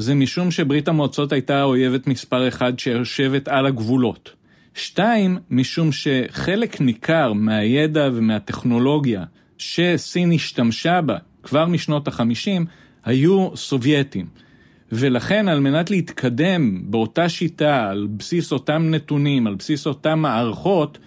זה 0.00 0.14
משום 0.14 0.50
שברית 0.50 0.88
המועצות 0.88 1.32
הייתה 1.32 1.60
האויבת 1.60 2.06
מספר 2.06 2.48
אחד 2.48 2.78
שיושבת 2.78 3.48
על 3.48 3.66
הגבולות. 3.66 4.32
שתיים, 4.74 5.38
משום 5.50 5.92
שחלק 5.92 6.80
ניכר 6.80 7.32
מהידע 7.32 8.08
ומהטכנולוגיה 8.12 9.24
שסין 9.58 10.32
השתמשה 10.32 11.00
בה 11.00 11.16
כבר 11.42 11.66
משנות 11.66 12.08
החמישים, 12.08 12.66
היו 13.04 13.56
סובייטים. 13.56 14.26
ולכן 14.92 15.48
על 15.48 15.60
מנת 15.60 15.90
להתקדם 15.90 16.90
באותה 16.90 17.28
שיטה, 17.28 17.90
על 17.90 18.08
בסיס 18.16 18.52
אותם 18.52 18.90
נתונים, 18.90 19.46
על 19.46 19.54
בסיס 19.54 19.86
אותם 19.86 20.18
מערכות, 20.18 20.98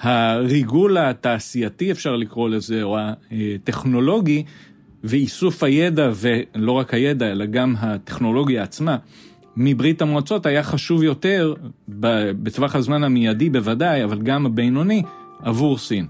הריגול 0.00 0.98
התעשייתי 0.98 1.90
אפשר 1.90 2.16
לקרוא 2.16 2.48
לזה, 2.48 2.82
או 2.82 2.98
הטכנולוגי, 3.30 4.44
ואיסוף 5.08 5.62
הידע, 5.62 6.10
ולא 6.14 6.72
רק 6.72 6.94
הידע, 6.94 7.26
אלא 7.26 7.46
גם 7.46 7.74
הטכנולוגיה 7.78 8.62
עצמה, 8.62 8.96
מברית 9.56 10.02
המועצות 10.02 10.46
היה 10.46 10.62
חשוב 10.62 11.02
יותר, 11.02 11.54
בטווח 11.88 12.76
הזמן 12.76 13.04
המיידי 13.04 13.50
בוודאי, 13.50 14.04
אבל 14.04 14.22
גם 14.22 14.46
הבינוני, 14.46 15.02
עבור 15.42 15.78
סין. 15.78 16.06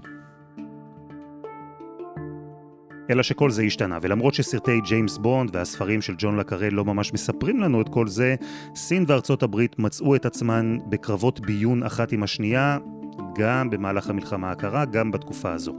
אלא 3.09 3.23
שכל 3.23 3.51
זה 3.51 3.63
השתנה, 3.63 3.97
ולמרות 4.01 4.33
שסרטי 4.33 4.81
ג'יימס 4.81 5.17
בונד 5.17 5.55
והספרים 5.55 6.01
של 6.01 6.13
ג'ון 6.17 6.37
לקארל 6.39 6.73
לא 6.73 6.85
ממש 6.85 7.13
מספרים 7.13 7.59
לנו 7.59 7.81
את 7.81 7.89
כל 7.89 8.07
זה, 8.07 8.35
סין 8.75 9.05
וארצות 9.07 9.43
הברית 9.43 9.79
מצאו 9.79 10.15
את 10.15 10.25
עצמן 10.25 10.77
בקרבות 10.89 11.39
ביון 11.39 11.83
אחת 11.83 12.11
עם 12.11 12.23
השנייה 12.23 12.77
גם 13.37 13.69
במהלך 13.69 14.09
המלחמה 14.09 14.51
הקרה, 14.51 14.85
גם 14.85 15.11
בתקופה 15.11 15.53
הזו. 15.53 15.73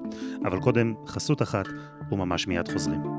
אבל 0.45 0.61
קודם, 0.61 0.95
חסות 1.07 1.43
אחת, 1.43 1.67
וממש 2.13 2.47
מיד 2.47 2.69
חוזרים. 2.69 3.19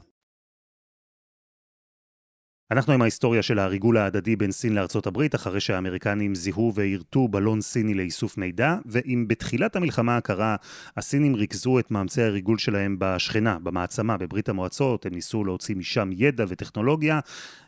אנחנו 2.71 2.93
עם 2.93 3.01
ההיסטוריה 3.01 3.41
של 3.41 3.59
הריגול 3.59 3.97
ההדדי 3.97 4.35
בין 4.35 4.51
סין 4.51 4.75
לארצות 4.75 5.07
הברית, 5.07 5.35
אחרי 5.35 5.59
שהאמריקנים 5.59 6.35
זיהו 6.35 6.73
ויירטו 6.75 7.27
בלון 7.27 7.61
סיני 7.61 7.93
לאיסוף 7.93 8.37
מידע, 8.37 8.75
ואם 8.85 9.25
בתחילת 9.27 9.75
המלחמה 9.75 10.17
הקרה 10.17 10.55
הסינים 10.97 11.35
ריכזו 11.35 11.79
את 11.79 11.91
מאמצי 11.91 12.21
הריגול 12.21 12.57
שלהם 12.57 12.95
בשכנה, 12.99 13.59
במעצמה, 13.59 14.17
בברית 14.17 14.49
המועצות, 14.49 15.05
הם 15.05 15.13
ניסו 15.13 15.43
להוציא 15.43 15.75
משם 15.75 16.09
ידע 16.13 16.45
וטכנולוגיה, 16.47 17.19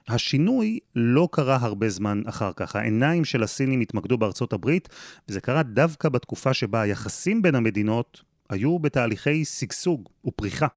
השינוי 0.08 0.80
לא 0.96 1.30
קרה 1.32 1.58
הרבה 1.62 1.90
זמן 1.90 2.22
אחר 2.26 2.52
כך. 2.56 2.76
העיניים 2.76 3.26
של 3.26 3.44
הסינים 3.44 3.82
התמקדו 3.82 4.18
בארצות 4.18 4.54
הברית, 4.54 4.90
וזה 5.30 5.42
קרה 5.42 5.64
דווקא 5.64 6.10
בתקופה 6.10 6.54
שבה 6.54 6.82
היחסים 6.82 7.42
בין 7.42 7.56
המדינות 7.56 8.22
היו 8.50 8.80
בתהליכי 8.80 9.46
שגשוג 9.46 10.10
ופריחה. 10.26 10.68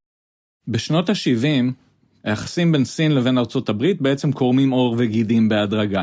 בשנות 0.69 1.09
ה-70, 1.09 1.86
היחסים 2.27 2.73
בין 2.73 2.85
סין 2.85 3.15
לבין 3.15 3.39
ארצות 3.39 3.69
הברית 3.69 4.01
בעצם 4.01 4.33
קורמים 4.33 4.71
עור 4.71 4.95
וגידים 4.99 5.49
בהדרגה. 5.49 6.03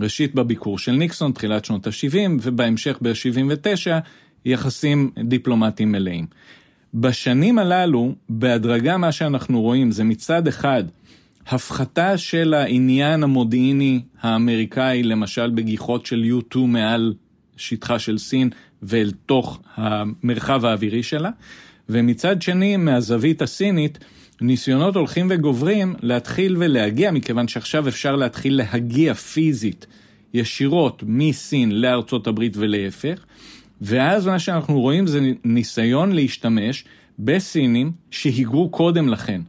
ראשית 0.00 0.34
בביקור 0.34 0.78
של 0.78 0.92
ניקסון, 0.92 1.32
תחילת 1.32 1.64
שנות 1.64 1.86
ה-70, 1.86 2.30
ובהמשך 2.42 2.98
ב-79, 3.02 3.90
יחסים 4.44 5.10
דיפלומטיים 5.24 5.92
מלאים. 5.92 6.26
בשנים 6.94 7.58
הללו, 7.58 8.14
בהדרגה 8.28 8.96
מה 8.96 9.12
שאנחנו 9.12 9.60
רואים 9.60 9.90
זה 9.90 10.04
מצד 10.04 10.48
אחד, 10.48 10.84
הפחתה 11.46 12.18
של 12.18 12.54
העניין 12.54 13.22
המודיעיני 13.22 14.00
האמריקאי, 14.20 15.02
למשל 15.02 15.50
בגיחות 15.50 16.06
של 16.06 16.24
U2 16.24 16.58
מעל 16.58 17.14
שטחה 17.56 17.98
של 17.98 18.18
סין 18.18 18.50
ואל 18.82 19.12
תוך 19.26 19.60
המרחב 19.76 20.64
האווירי 20.64 21.02
שלה, 21.02 21.30
ומצד 21.88 22.42
שני, 22.42 22.76
מהזווית 22.76 23.42
הסינית, 23.42 23.98
ניסיונות 24.40 24.96
הולכים 24.96 25.26
וגוברים 25.30 25.94
להתחיל 26.02 26.56
ולהגיע, 26.58 27.10
מכיוון 27.10 27.48
שעכשיו 27.48 27.88
אפשר 27.88 28.16
להתחיל 28.16 28.56
להגיע 28.56 29.14
פיזית 29.14 29.86
ישירות 30.34 31.02
מסין 31.06 31.80
לארצות 31.80 32.26
הברית 32.26 32.56
ולהפך, 32.56 33.24
ואז 33.80 34.26
מה 34.26 34.38
שאנחנו 34.38 34.80
רואים 34.80 35.06
זה 35.06 35.20
ניסיון 35.44 36.12
להשתמש 36.12 36.84
בסינים 37.18 37.92
שהיגרו 38.10 38.68
קודם 38.68 39.08
לכן 39.08 39.40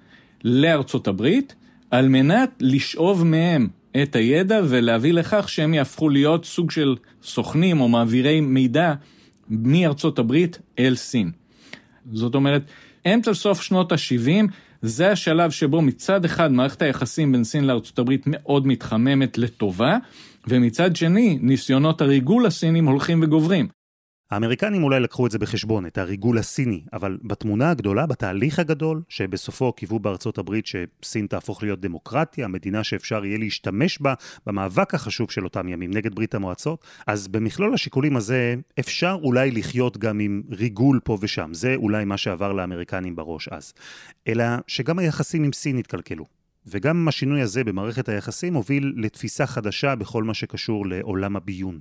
לארצות 0.43 1.07
הברית, 1.07 1.55
על 1.91 2.07
מנת 2.07 2.49
לשאוב 2.59 3.23
מהם 3.25 3.67
את 4.03 4.15
הידע 4.15 4.61
ולהביא 4.69 5.13
לכך 5.13 5.49
שהם 5.49 5.73
יהפכו 5.73 6.09
להיות 6.09 6.45
סוג 6.45 6.71
של 6.71 6.95
סוכנים 7.23 7.81
או 7.81 7.89
מעבירי 7.89 8.41
מידע 8.41 8.93
מארצות 9.49 10.19
הברית 10.19 10.59
אל 10.79 10.95
סין. 10.95 11.31
זאת 12.13 12.35
אומרת, 12.35 12.61
אמצע 13.05 13.33
סוף 13.33 13.61
שנות 13.61 13.91
ה-70 13.91 14.51
זה 14.81 15.11
השלב 15.11 15.51
שבו 15.51 15.81
מצד 15.81 16.25
אחד 16.25 16.51
מערכת 16.51 16.81
היחסים 16.81 17.31
בין 17.31 17.43
סין 17.43 17.67
לארצות 17.67 17.99
הברית 17.99 18.23
מאוד 18.25 18.67
מתחממת 18.67 19.37
לטובה, 19.37 19.97
ומצד 20.47 20.95
שני 20.95 21.37
ניסיונות 21.41 22.01
הריגול 22.01 22.45
הסינים 22.45 22.85
הולכים 22.85 23.23
וגוברים. 23.23 23.78
האמריקנים 24.31 24.83
אולי 24.83 24.99
לקחו 24.99 25.25
את 25.25 25.31
זה 25.31 25.39
בחשבון, 25.39 25.85
את 25.85 25.97
הריגול 25.97 26.37
הסיני, 26.37 26.81
אבל 26.93 27.17
בתמונה 27.23 27.69
הגדולה, 27.71 28.05
בתהליך 28.05 28.59
הגדול, 28.59 29.01
שבסופו 29.09 29.73
קיוו 29.73 29.99
בארצות 29.99 30.37
הברית 30.37 30.65
שסין 30.65 31.27
תהפוך 31.27 31.63
להיות 31.63 31.81
דמוקרטיה, 31.81 32.47
מדינה 32.47 32.83
שאפשר 32.83 33.25
יהיה 33.25 33.37
להשתמש 33.37 34.01
בה 34.01 34.13
במאבק 34.45 34.95
החשוב 34.95 35.31
של 35.31 35.43
אותם 35.43 35.67
ימים 35.67 35.91
נגד 35.93 36.15
ברית 36.15 36.35
המועצות, 36.35 36.85
אז 37.07 37.27
במכלול 37.27 37.73
השיקולים 37.73 38.17
הזה 38.17 38.55
אפשר 38.79 39.17
אולי 39.23 39.51
לחיות 39.51 39.97
גם 39.97 40.19
עם 40.19 40.41
ריגול 40.49 40.99
פה 41.03 41.17
ושם. 41.21 41.49
זה 41.53 41.75
אולי 41.75 42.05
מה 42.05 42.17
שעבר 42.17 42.53
לאמריקנים 42.53 43.15
בראש 43.15 43.47
אז. 43.47 43.73
אלא 44.27 44.45
שגם 44.67 44.99
היחסים 44.99 45.43
עם 45.43 45.53
סין 45.53 45.77
התקלקלו. 45.77 46.25
וגם 46.67 47.07
השינוי 47.07 47.41
הזה 47.41 47.63
במערכת 47.63 48.09
היחסים 48.09 48.53
הוביל 48.53 48.93
לתפיסה 48.97 49.45
חדשה 49.45 49.95
בכל 49.95 50.23
מה 50.23 50.33
שקשור 50.33 50.87
לעולם 50.87 51.35
הביון. 51.35 51.79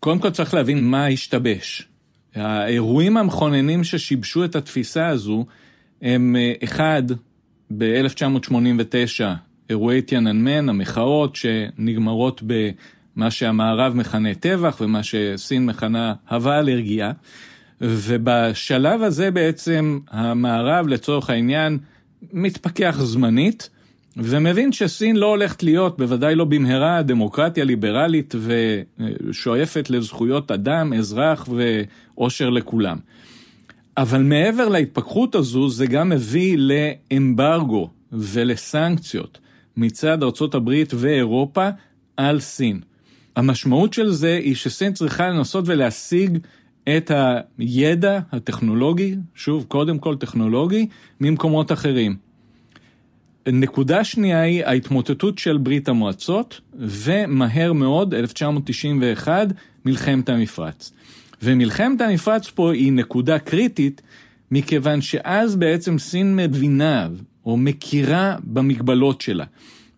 קודם 0.00 0.18
כל 0.18 0.30
צריך 0.30 0.54
להבין 0.54 0.84
מה 0.84 1.06
השתבש. 1.06 1.88
האירועים 2.34 3.16
המכוננים 3.16 3.84
ששיבשו 3.84 4.44
את 4.44 4.56
התפיסה 4.56 5.08
הזו 5.08 5.46
הם 6.02 6.36
אה, 6.38 6.52
אחד, 6.64 7.02
ב-1989, 7.78 9.24
אירועי 9.70 10.02
תיאננמן, 10.02 10.68
המחאות 10.68 11.36
שנגמרות 11.36 12.42
במה 12.46 13.30
שהמערב 13.30 13.94
מכנה 13.96 14.34
טבח 14.34 14.76
ומה 14.80 15.02
שסין 15.02 15.66
מכנה 15.66 16.14
הווה 16.30 16.58
אלרגיה, 16.58 17.12
ובשלב 17.80 19.02
הזה 19.02 19.30
בעצם 19.30 19.98
המערב 20.10 20.86
לצורך 20.88 21.30
העניין 21.30 21.78
מתפכח 22.32 22.96
זמנית, 23.00 23.70
ומבין 24.18 24.72
שסין 24.72 25.16
לא 25.16 25.26
הולכת 25.26 25.62
להיות, 25.62 25.98
בוודאי 25.98 26.34
לא 26.34 26.44
במהרה, 26.44 27.02
דמוקרטיה 27.02 27.64
ליברלית 27.64 28.34
ושואפת 29.28 29.90
לזכויות 29.90 30.50
אדם, 30.50 30.92
אזרח 30.92 31.48
ואושר 31.48 32.50
לכולם. 32.50 32.96
אבל 33.96 34.22
מעבר 34.22 34.68
להתפכחות 34.68 35.34
הזו, 35.34 35.68
זה 35.68 35.86
גם 35.86 36.08
מביא 36.08 36.58
לאמברגו 36.58 37.90
ולסנקציות 38.12 39.38
מצד 39.76 40.22
ארצות 40.22 40.54
הברית 40.54 40.92
ואירופה 40.94 41.68
על 42.16 42.40
סין. 42.40 42.80
המשמעות 43.36 43.92
של 43.92 44.10
זה 44.10 44.40
היא 44.44 44.54
שסין 44.54 44.92
צריכה 44.92 45.28
לנסות 45.28 45.64
ולהשיג 45.68 46.38
את 46.96 47.10
הידע 47.58 48.20
הטכנולוגי, 48.32 49.16
שוב, 49.34 49.64
קודם 49.68 49.98
כל 49.98 50.16
טכנולוגי, 50.16 50.86
ממקומות 51.20 51.72
אחרים. 51.72 52.27
נקודה 53.52 54.04
שנייה 54.04 54.40
היא 54.40 54.64
ההתמוטטות 54.64 55.38
של 55.38 55.56
ברית 55.56 55.88
המועצות, 55.88 56.60
ומהר 56.74 57.72
מאוד, 57.72 58.14
1991, 58.14 59.48
מלחמת 59.84 60.28
המפרץ. 60.28 60.92
ומלחמת 61.42 62.00
המפרץ 62.00 62.50
פה 62.50 62.72
היא 62.72 62.92
נקודה 62.92 63.38
קריטית, 63.38 64.02
מכיוון 64.50 65.00
שאז 65.00 65.56
בעצם 65.56 65.98
סין 65.98 66.36
מבינה, 66.36 67.08
או 67.46 67.56
מכירה 67.56 68.36
במגבלות 68.44 69.20
שלה, 69.20 69.44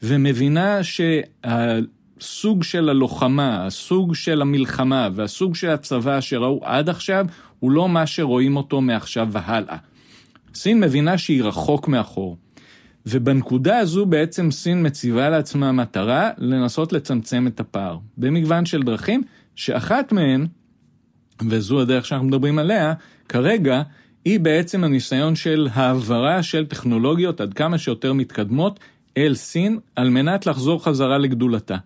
ומבינה 0.03 0.79
שהסוג 0.83 2.63
של 2.63 2.89
הלוחמה, 2.89 3.67
הסוג 3.67 4.15
של 4.15 4.43
המלחמה 4.43 5.09
והסוג 5.15 5.55
של 5.55 5.71
הצבא 5.71 6.21
שראו 6.21 6.61
עד 6.65 6.89
עכשיו, 6.89 7.27
הוא 7.59 7.71
לא 7.71 7.89
מה 7.89 8.07
שרואים 8.07 8.57
אותו 8.57 8.81
מעכשיו 8.81 9.29
והלאה. 9.33 9.77
סין 10.55 10.81
מבינה 10.81 11.19
שהיא 11.19 11.43
רחוק 11.43 11.89
מאחור. 11.89 12.37
ובנקודה 13.07 13.79
הזו 13.79 14.07
בעצם 14.07 14.51
סין 14.51 14.87
מציבה 14.87 15.29
לעצמה 15.31 15.73
מטרה 15.73 16.31
לנסות 16.39 16.93
לצמצם 16.93 17.47
את 17.47 17.61
הפער, 17.61 17.99
במגוון 18.19 18.67
של 18.67 18.83
דרכים, 18.83 19.23
שאחת 19.55 20.13
מהן, 20.13 20.47
וזו 21.49 21.81
הדרך 21.81 22.07
שאנחנו 22.07 22.27
מדברים 22.27 22.59
עליה, 22.59 22.95
כרגע, 23.29 23.83
היא 24.25 24.41
בעצם 24.41 24.85
הניסיון 24.85 25.37
של 25.37 25.69
העברה 25.73 26.43
של 26.43 26.67
טכנולוגיות 26.67 27.41
עד 27.41 27.55
כמה 27.55 27.79
שיותר 27.79 28.13
מתקדמות 28.13 28.81
אל 29.17 29.35
סין, 29.35 29.79
על 29.97 30.11
מנת 30.11 30.47
לחזור 30.47 30.85
חזרה 30.85 31.19
לגדולתה. 31.19 31.77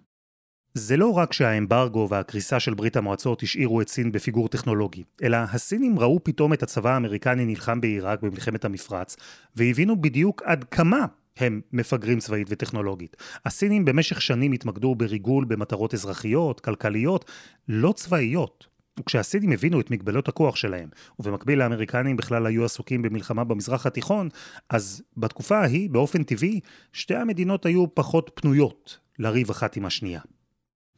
זה 0.78 0.96
לא 0.96 1.10
רק 1.12 1.32
שהאמברגו 1.32 2.06
והקריסה 2.10 2.60
של 2.60 2.74
ברית 2.74 2.96
המועצות 2.96 3.42
השאירו 3.42 3.80
את 3.80 3.88
סין 3.88 4.12
בפיגור 4.12 4.48
טכנולוגי, 4.48 5.04
אלא 5.22 5.36
הסינים 5.36 5.98
ראו 5.98 6.24
פתאום 6.24 6.52
את 6.52 6.62
הצבא 6.62 6.90
האמריקני 6.94 7.44
נלחם 7.44 7.80
בעיראק 7.80 8.22
במלחמת 8.22 8.64
המפרץ, 8.64 9.16
והבינו 9.56 10.00
בדיוק 10.00 10.42
עד 10.44 10.64
כמה 10.64 11.06
הם 11.36 11.60
מפגרים 11.72 12.18
צבאית 12.18 12.46
וטכנולוגית. 12.50 13.16
הסינים 13.44 13.84
במשך 13.84 14.22
שנים 14.22 14.52
התמקדו 14.52 14.94
בריגול 14.94 15.44
במטרות 15.44 15.94
אזרחיות, 15.94 16.60
כלכליות, 16.60 17.30
לא 17.68 17.92
צבאיות. 17.92 18.66
וכשהסינים 19.00 19.52
הבינו 19.52 19.80
את 19.80 19.90
מגבלות 19.90 20.28
הכוח 20.28 20.56
שלהם, 20.56 20.88
ובמקביל 21.18 21.60
האמריקנים 21.60 22.16
בכלל 22.16 22.46
היו 22.46 22.64
עסוקים 22.64 23.02
במלחמה 23.02 23.44
במזרח 23.44 23.86
התיכון, 23.86 24.28
אז 24.70 25.02
בתקופה 25.16 25.58
ההיא, 25.58 25.90
באופן 25.90 26.22
טבעי, 26.22 26.60
שתי 26.92 27.14
המדינות 27.14 27.66
היו 27.66 27.94
פחות 27.94 28.30
פנויות 28.34 28.98
לריב 29.18 29.50
אחת 29.50 29.76
עם 29.76 29.86
השנייה. 29.86 30.20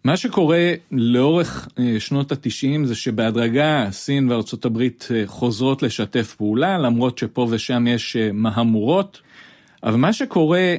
מה 0.06 0.16
שקורה 0.16 0.72
לאורך 0.92 1.68
אה, 1.78 2.00
שנות 2.00 2.32
התשעים 2.32 2.84
זה 2.84 2.94
שבהדרגה 2.94 3.88
סין 3.90 4.30
וארצות 4.30 4.64
הברית 4.64 5.08
אה, 5.14 5.22
חוזרות 5.26 5.82
לשתף 5.82 6.34
פעולה, 6.34 6.78
למרות 6.78 7.18
שפה 7.18 7.46
ושם 7.50 7.86
יש 7.86 8.16
אה, 8.16 8.30
מהמורות, 8.32 9.20
אבל 9.82 9.96
מה 9.96 10.12
שקורה 10.12 10.74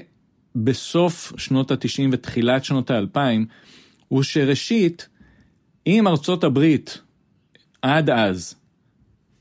בסוף 0.56 1.34
שנות 1.38 1.72
התשעים 1.72 2.10
ותחילת 2.14 2.64
שנות 2.64 2.92
האלפיים, 2.92 3.46
הוא 4.08 4.24
שראשית, 4.24 5.08
אם 5.88 6.08
ארצות 6.08 6.44
הברית 6.44 7.02
עד 7.82 8.10
אז 8.10 8.56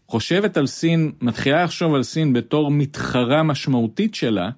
חושבת 0.08 0.56
על 0.56 0.66
סין, 0.66 1.12
מתחילה 1.20 1.64
לחשוב 1.64 1.94
על 1.94 2.02
סין 2.02 2.32
בתור 2.32 2.70
מתחרה 2.70 3.42
משמעותית 3.42 4.14
שלה, 4.14 4.50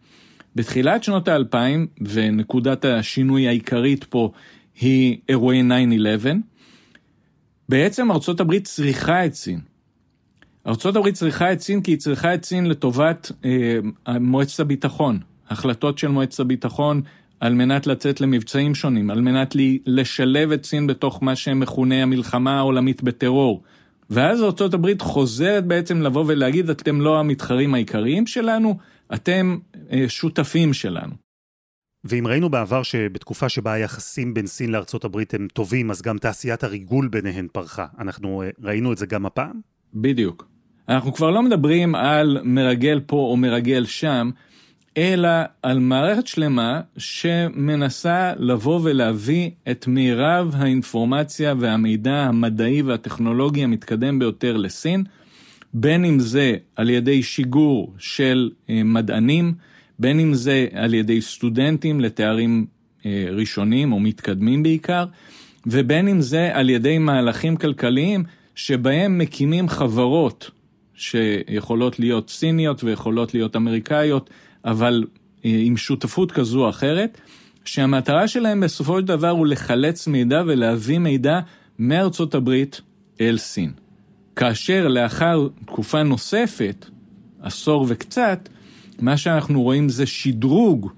בתחילת 0.56 1.04
שנות 1.04 1.28
האלפיים, 1.28 1.86
ונקודת 2.00 2.84
השינוי 2.84 3.48
העיקרית 3.48 4.04
פה 4.04 4.30
היא 4.80 5.18
אירועי 5.28 5.62
9-11, 5.62 6.26
בעצם 7.68 8.10
ארצות 8.10 8.40
הברית 8.40 8.64
צריכה 8.64 9.26
את 9.26 9.34
סין. 9.34 9.60
ארצות 10.66 10.96
הברית 10.96 11.14
צריכה 11.14 11.52
את 11.52 11.60
סין 11.60 11.82
כי 11.82 11.90
היא 11.90 11.98
צריכה 11.98 12.34
את 12.34 12.44
סין 12.44 12.66
לטובת 12.66 13.32
אה, 13.44 13.78
מועצת 14.20 14.60
הביטחון, 14.60 15.18
החלטות 15.48 15.98
של 15.98 16.08
מועצת 16.08 16.40
הביטחון 16.40 17.02
על 17.40 17.54
מנת 17.54 17.86
לצאת 17.86 18.20
למבצעים 18.20 18.74
שונים, 18.74 19.10
על 19.10 19.20
מנת 19.20 19.54
לי, 19.54 19.78
לשלב 19.86 20.52
את 20.52 20.64
סין 20.64 20.86
בתוך 20.86 21.22
מה 21.22 21.36
שמכונה 21.36 22.02
המלחמה 22.02 22.58
העולמית 22.58 23.02
בטרור. 23.02 23.62
ואז 24.10 24.42
ארצות 24.42 24.74
הברית 24.74 25.00
חוזרת 25.00 25.66
בעצם 25.66 26.02
לבוא 26.02 26.24
ולהגיד, 26.26 26.70
אתם 26.70 27.00
לא 27.00 27.20
המתחרים 27.20 27.74
העיקריים 27.74 28.26
שלנו, 28.26 28.78
אתם 29.14 29.58
אה, 29.92 30.04
שותפים 30.08 30.72
שלנו. 30.72 31.27
ואם 32.04 32.26
ראינו 32.26 32.50
בעבר 32.50 32.82
שבתקופה 32.82 33.48
שבה 33.48 33.72
היחסים 33.72 34.34
בין 34.34 34.46
סין 34.46 34.72
לארצות 34.72 35.04
הברית 35.04 35.34
הם 35.34 35.48
טובים, 35.52 35.90
אז 35.90 36.02
גם 36.02 36.18
תעשיית 36.18 36.64
הריגול 36.64 37.08
ביניהן 37.08 37.46
פרחה. 37.52 37.86
אנחנו 37.98 38.42
אה, 38.42 38.50
ראינו 38.62 38.92
את 38.92 38.98
זה 38.98 39.06
גם 39.06 39.26
הפעם? 39.26 39.60
בדיוק. 39.94 40.48
אנחנו 40.88 41.12
כבר 41.14 41.30
לא 41.30 41.42
מדברים 41.42 41.94
על 41.94 42.38
מרגל 42.44 43.00
פה 43.06 43.16
או 43.16 43.36
מרגל 43.36 43.84
שם, 43.86 44.30
אלא 44.96 45.28
על 45.62 45.78
מערכת 45.78 46.26
שלמה 46.26 46.80
שמנסה 46.96 48.32
לבוא 48.36 48.80
ולהביא 48.82 49.50
את 49.70 49.86
מירב 49.86 50.54
האינפורמציה 50.56 51.54
והמידע 51.58 52.16
המדעי 52.16 52.82
והטכנולוגי 52.82 53.64
המתקדם 53.64 54.18
ביותר 54.18 54.56
לסין, 54.56 55.04
בין 55.74 56.04
אם 56.04 56.20
זה 56.20 56.56
על 56.76 56.90
ידי 56.90 57.22
שיגור 57.22 57.94
של 57.98 58.50
אה, 58.70 58.82
מדענים, 58.84 59.54
בין 59.98 60.20
אם 60.20 60.34
זה 60.34 60.66
על 60.72 60.94
ידי 60.94 61.20
סטודנטים 61.20 62.00
לתארים 62.00 62.66
אה, 63.06 63.26
ראשונים 63.30 63.92
או 63.92 64.00
מתקדמים 64.00 64.62
בעיקר, 64.62 65.04
ובין 65.66 66.08
אם 66.08 66.20
זה 66.20 66.50
על 66.52 66.70
ידי 66.70 66.98
מהלכים 66.98 67.56
כלכליים 67.56 68.24
שבהם 68.54 69.18
מקימים 69.18 69.68
חברות 69.68 70.50
שיכולות 70.94 71.98
להיות 71.98 72.30
סיניות 72.30 72.84
ויכולות 72.84 73.34
להיות 73.34 73.56
אמריקאיות, 73.56 74.30
אבל 74.64 75.04
אה, 75.44 75.60
עם 75.64 75.76
שותפות 75.76 76.32
כזו 76.32 76.64
או 76.64 76.70
אחרת, 76.70 77.20
שהמטרה 77.64 78.28
שלהם 78.28 78.60
בסופו 78.60 79.00
של 79.00 79.06
דבר 79.06 79.30
הוא 79.30 79.46
לחלץ 79.46 80.06
מידע 80.06 80.42
ולהביא 80.46 80.98
מידע 80.98 81.40
מארצות 81.78 82.34
הברית 82.34 82.80
אל 83.20 83.38
סין. 83.38 83.72
כאשר 84.36 84.88
לאחר 84.88 85.48
תקופה 85.66 86.02
נוספת, 86.02 86.86
עשור 87.42 87.86
וקצת, 87.88 88.48
מה 89.00 89.16
שאנחנו 89.16 89.62
רואים 89.62 89.88
זה 89.88 90.06
שדרוג 90.06 90.90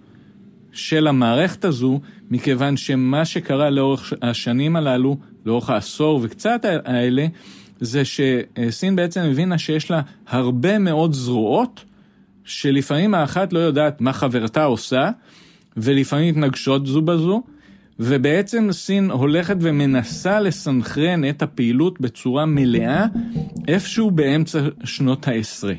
של 0.73 1.07
המערכת 1.07 1.65
הזו, 1.65 2.01
מכיוון 2.31 2.77
שמה 2.77 3.25
שקרה 3.25 3.71
לאורך 3.71 4.13
השנים 4.23 4.77
הללו, 4.77 5.17
לאורך 5.47 5.71
העשור 5.71 6.21
וקצת 6.23 6.65
האלה, 6.85 7.27
זה 7.81 8.03
שסין 8.05 8.97
בעצם 8.97 9.21
הבינה 9.21 9.59
שיש 9.59 9.91
לה 9.91 10.01
הרבה 10.29 10.79
מאוד 10.79 11.13
זרועות, 11.13 11.85
שלפעמים 12.45 13.15
האחת 13.15 13.53
לא 13.53 13.59
יודעת 13.59 14.01
מה 14.01 14.13
חברתה 14.13 14.65
עושה, 14.65 15.11
ולפעמים 15.77 16.29
מתנגשות 16.29 16.87
זו 16.87 17.03
בזו, 17.03 17.43
ובעצם 18.01 18.69
סין 18.73 19.11
הולכת 19.11 19.57
ומנסה 19.61 20.41
לסנכרן 20.41 21.29
את 21.29 21.43
הפעילות 21.43 22.01
בצורה 22.01 22.47
מלאה 22.47 23.07
איפשהו 23.69 24.11
באמצע 24.11 24.59
שנות 24.85 25.29
העשרה. 25.29 25.75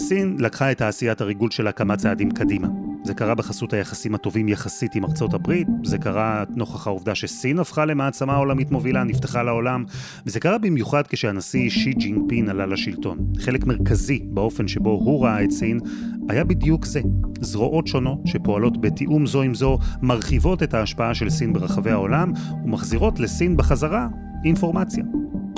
סין 0.00 0.36
לקחה 0.38 0.72
את 0.72 0.78
תעשיית 0.78 1.20
הריגול 1.20 1.50
שלה 1.50 1.72
כמה 1.72 1.96
צעדים 1.96 2.30
קדימה. 2.30 2.68
זה 3.04 3.14
קרה 3.14 3.34
בחסות 3.34 3.72
היחסים 3.72 4.14
הטובים 4.14 4.48
יחסית 4.48 4.94
עם 4.94 5.04
ארצות 5.04 5.34
הברית, 5.34 5.68
זה 5.84 5.98
קרה 5.98 6.44
נוכח 6.56 6.86
העובדה 6.86 7.14
שסין 7.14 7.58
הפכה 7.58 7.84
למעצמה 7.84 8.36
עולמית 8.36 8.70
מובילה, 8.70 9.04
נפתחה 9.04 9.42
לעולם, 9.42 9.84
וזה 10.26 10.40
קרה 10.40 10.58
במיוחד 10.58 11.06
כשהנשיא 11.06 11.70
שי 11.70 11.92
ג'ינפין 11.92 12.48
עלה 12.48 12.66
לשלטון. 12.66 13.18
חלק 13.38 13.64
מרכזי 13.66 14.22
באופן 14.24 14.68
שבו 14.68 14.90
הוא 14.90 15.24
ראה 15.24 15.44
את 15.44 15.50
סין 15.50 15.80
היה 16.28 16.44
בדיוק 16.44 16.84
זה. 16.84 17.00
זרועות 17.40 17.86
שונות 17.86 18.18
שפועלות 18.24 18.80
בתיאום 18.80 19.26
זו 19.26 19.42
עם 19.42 19.54
זו, 19.54 19.78
מרחיבות 20.02 20.62
את 20.62 20.74
ההשפעה 20.74 21.14
של 21.14 21.30
סין 21.30 21.52
ברחבי 21.52 21.90
העולם 21.90 22.32
ומחזירות 22.64 23.20
לסין 23.20 23.56
בחזרה 23.56 24.08
אינפורמציה. 24.44 25.04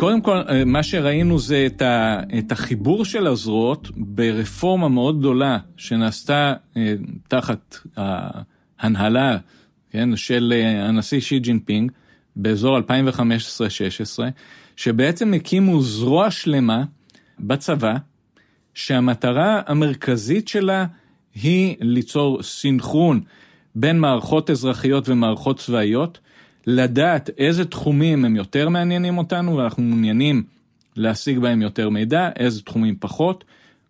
קודם 0.03 0.21
כל, 0.21 0.37
אה, 0.49 0.65
מה 0.65 0.83
שראינו 0.83 1.39
זה 1.39 1.67
את, 1.67 1.83
ה, 1.83 2.21
את 2.39 2.53
החיבור 2.53 3.05
של 3.05 3.27
הזרועות 3.27 3.89
ברפורמה 3.97 4.89
מאוד 4.89 5.19
גדולה 5.19 5.59
שנעשתה 5.77 6.55
אה, 6.77 6.95
תחת 7.29 7.79
ההנהלה 7.97 9.39
כן, 9.91 10.17
של 10.17 10.53
אה, 10.57 10.89
הנשיא 10.89 11.21
שי 11.21 11.39
ג'ינפינג 11.39 11.93
באזור 12.37 12.79
2015-2016, 12.79 12.83
שבעצם 14.77 15.35
הקימו 15.35 15.83
זרוע 15.83 16.31
שלמה 16.31 16.85
בצבא, 17.39 17.95
שהמטרה 18.75 19.61
המרכזית 19.67 20.49
שלה 20.49 20.87
היא 21.35 21.77
ליצור 21.81 22.43
סינכרון 22.43 23.21
בין 23.75 23.99
מערכות 23.99 24.51
אזרחיות 24.51 25.09
ומערכות 25.09 25.59
צבאיות, 25.59 26.19
לדעת 26.67 27.31
איזה 27.39 27.65
תחומים 27.65 28.25
הם 28.25 28.37
יותר 28.37 28.69
מעניינים 28.69 29.19
אותנו 29.19 29.57
ואנחנו 29.57 29.83
מעוניינים 29.83 30.43
להשיג 30.97 31.39
בהם 31.39 31.63
יותר 31.63 31.89
מידע, 31.89 32.31
איזה 32.37 32.63
תחומים 32.63 32.97
פחות. 33.01 33.45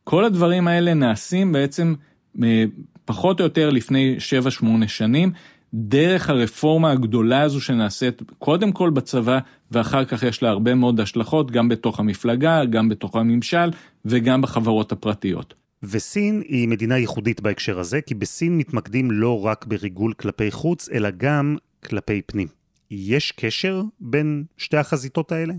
כל 0.05 0.25
הדברים 0.25 0.69
האלה 0.69 0.95
נעשים 0.95 1.53
בעצם 1.53 1.95
אה, 2.43 2.65
פחות 3.05 3.41
או 3.41 3.45
יותר 3.45 3.71
לפני 3.71 4.17
7-8 4.63 4.65
שנים, 4.87 5.33
דרך 5.75 6.31
הרפורמה 6.31 6.91
הגדולה 6.91 7.43
הזו 7.43 7.61
שנעשית 7.61 8.23
קודם 8.39 8.73
כל 8.73 8.91
בצבא, 8.91 9.39
ואחר 9.71 10.05
כך 10.05 10.23
יש 10.23 10.43
לה 10.43 10.49
הרבה 10.49 10.75
מאוד 10.75 11.01
השלכות 11.01 11.51
גם 11.51 11.69
בתוך 11.69 12.01
המפלגה, 12.01 12.65
גם 12.65 12.89
בתוך 12.89 13.17
הממשל 13.17 13.71
וגם 14.05 14.43
בחברות 14.43 14.93
הפרטיות. 14.93 15.55
וסין 15.83 16.43
היא 16.49 16.69
מדינה 16.69 16.99
ייחודית 16.99 17.41
בהקשר 17.41 17.79
הזה, 17.79 18.01
כי 18.01 18.15
בסין 18.15 18.59
מתמקדים 18.59 19.11
לא 19.11 19.47
רק 19.47 19.67
בריגול 19.67 20.13
כלפי 20.13 20.51
חוץ, 20.51 20.89
אלא 20.93 21.09
גם 21.17 21.57
כלפי 21.85 22.23
פנים. 22.27 22.62
יש 22.95 23.33
קשר 23.33 23.83
בין 24.01 24.45
שתי 24.57 24.77
החזיתות 24.77 25.33
האלה? 25.33 25.55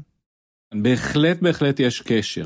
בהחלט, 0.73 1.41
בהחלט 1.41 1.79
יש 1.79 2.01
קשר. 2.01 2.45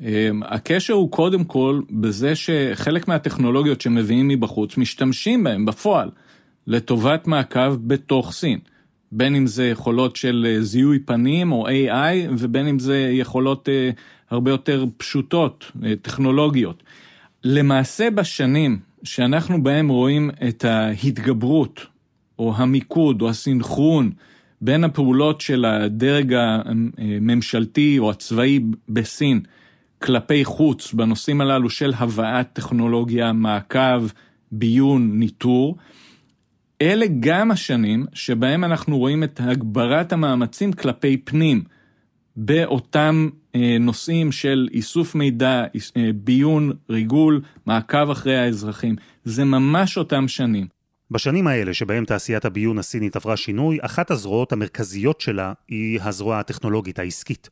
אמ, 0.00 0.42
הקשר 0.42 0.94
הוא 0.94 1.10
קודם 1.10 1.44
כל 1.44 1.80
בזה 1.90 2.34
שחלק 2.34 3.08
מהטכנולוגיות 3.08 3.80
שמביאים 3.80 4.28
מבחוץ 4.28 4.76
משתמשים 4.76 5.44
בהם 5.44 5.64
בפועל 5.64 6.10
לטובת 6.66 7.26
מעקב 7.26 7.74
בתוך 7.74 8.32
סין. 8.32 8.58
בין 9.12 9.34
אם 9.34 9.46
זה 9.46 9.68
יכולות 9.68 10.16
של 10.16 10.46
אה, 10.48 10.62
זיהוי 10.62 10.98
פנים 10.98 11.52
או 11.52 11.68
AI 11.68 12.30
ובין 12.38 12.68
אם 12.68 12.78
זה 12.78 13.08
יכולות 13.12 13.68
אה, 13.68 13.90
הרבה 14.30 14.50
יותר 14.50 14.84
פשוטות, 14.96 15.72
אה, 15.84 15.92
טכנולוגיות. 16.02 16.82
למעשה 17.44 18.10
בשנים 18.10 18.78
שאנחנו 19.04 19.62
בהם 19.62 19.88
רואים 19.88 20.30
את 20.48 20.64
ההתגברות 20.64 21.86
או 22.38 22.52
המיקוד 22.56 23.22
או 23.22 23.28
הסינכרון 23.28 24.10
בין 24.60 24.84
הפעולות 24.84 25.40
של 25.40 25.64
הדרג 25.64 26.34
הממשלתי 26.34 27.98
או 27.98 28.10
הצבאי 28.10 28.60
בסין 28.88 29.40
כלפי 29.98 30.44
חוץ 30.44 30.92
בנושאים 30.92 31.40
הללו 31.40 31.70
של 31.70 31.92
הבאת 31.96 32.46
טכנולוגיה, 32.52 33.32
מעקב, 33.32 34.06
ביון, 34.52 35.18
ניטור, 35.18 35.76
אלה 36.82 37.06
גם 37.20 37.50
השנים 37.50 38.06
שבהם 38.12 38.64
אנחנו 38.64 38.98
רואים 38.98 39.24
את 39.24 39.40
הגברת 39.44 40.12
המאמצים 40.12 40.72
כלפי 40.72 41.16
פנים 41.16 41.62
באותם 42.36 43.28
אה, 43.54 43.76
נושאים 43.80 44.32
של 44.32 44.68
איסוף 44.72 45.14
מידע, 45.14 45.64
אה, 45.96 46.10
ביון, 46.14 46.72
ריגול, 46.90 47.40
מעקב 47.66 48.10
אחרי 48.10 48.36
האזרחים. 48.36 48.96
זה 49.24 49.44
ממש 49.44 49.98
אותם 49.98 50.28
שנים. 50.28 50.73
בשנים 51.14 51.46
האלה 51.46 51.74
שבהם 51.74 52.04
תעשיית 52.04 52.44
הביון 52.44 52.78
הסינית 52.78 53.16
עברה 53.16 53.36
שינוי, 53.36 53.78
אחת 53.80 54.10
הזרועות 54.10 54.52
המרכזיות 54.52 55.20
שלה 55.20 55.52
היא 55.68 56.00
הזרוע 56.02 56.38
הטכנולוגית 56.38 56.98
העסקית. 56.98 57.48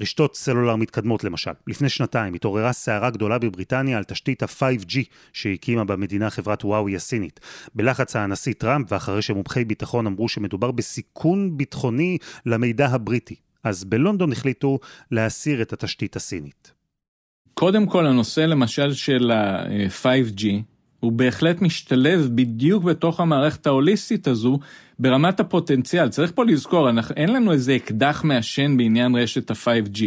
רשתות 0.00 0.36
סלולר 0.36 0.76
מתקדמות 0.76 1.24
למשל. 1.24 1.50
לפני 1.66 1.88
שנתיים 1.88 2.34
התעוררה 2.34 2.72
סערה 2.72 3.10
גדולה 3.10 3.38
בבריטניה 3.38 3.98
על 3.98 4.04
תשתית 4.04 4.42
ה-5G 4.42 4.98
שהקימה 5.32 5.84
במדינה 5.84 6.30
חברת 6.30 6.64
וואוי 6.64 6.96
הסינית. 6.96 7.40
בלחץ 7.74 8.16
הנשיא 8.16 8.52
טראמפ 8.58 8.92
ואחרי 8.92 9.22
שמומחי 9.22 9.64
ביטחון 9.64 10.06
אמרו 10.06 10.28
שמדובר 10.28 10.70
בסיכון 10.70 11.56
ביטחוני 11.56 12.18
למידע 12.46 12.86
הבריטי. 12.86 13.36
אז 13.64 13.84
בלונדון 13.84 14.32
החליטו 14.32 14.78
להסיר 15.10 15.62
את 15.62 15.72
התשתית 15.72 16.16
הסינית. 16.16 16.72
קודם 17.54 17.86
כל 17.86 18.06
הנושא 18.06 18.40
למשל 18.40 18.92
של 18.92 19.30
ה-5G 19.30 20.44
הוא 21.00 21.12
בהחלט 21.12 21.62
משתלב 21.62 22.28
בדיוק 22.34 22.84
בתוך 22.84 23.20
המערכת 23.20 23.66
ההוליסטית 23.66 24.26
הזו 24.26 24.58
ברמת 24.98 25.40
הפוטנציאל. 25.40 26.08
צריך 26.08 26.32
פה 26.34 26.44
לזכור, 26.44 26.90
אנחנו, 26.90 27.14
אין 27.16 27.32
לנו 27.32 27.52
איזה 27.52 27.76
אקדח 27.76 28.24
מעשן 28.24 28.76
בעניין 28.76 29.14
רשת 29.14 29.50
ה-5G, 29.50 30.00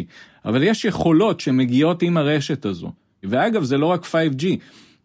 אבל 0.46 0.64
יש 0.64 0.86
יכולות 0.86 1.40
שמגיעות 1.40 2.02
עם 2.02 2.18
הרשת 2.18 2.66
הזו. 2.66 2.92
ואגב, 3.24 3.64
זה 3.64 3.78
לא 3.78 3.86
רק 3.86 4.06
5G. 4.06 4.46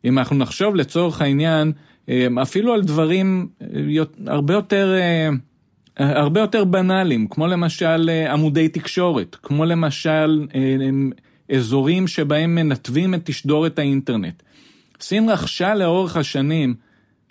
אם 0.05 0.19
אנחנו 0.19 0.37
נחשוב 0.37 0.77
לצורך 0.77 1.21
העניין, 1.21 1.73
אה, 2.09 2.27
אפילו 2.43 2.75
על 2.75 2.83
דברים 2.83 3.49
אה, 3.63 4.03
הרבה 4.27 4.55
יותר, 4.55 4.97
אה, 4.99 5.29
הרבה 6.17 6.41
יותר 6.41 6.65
בנאליים, 6.65 7.27
כמו 7.29 7.47
למשל 7.47 8.11
עמודי 8.31 8.69
תקשורת, 8.69 9.37
כמו 9.43 9.65
למשל 9.65 10.47
אזורים 11.55 12.07
שבהם 12.07 12.55
מנתבים 12.55 13.15
את 13.15 13.21
תשדורת 13.25 13.79
האינטרנט. 13.79 14.43
סין 15.05 15.29
רכשה 15.29 15.75
לאורך 15.75 16.17
השנים, 16.17 16.75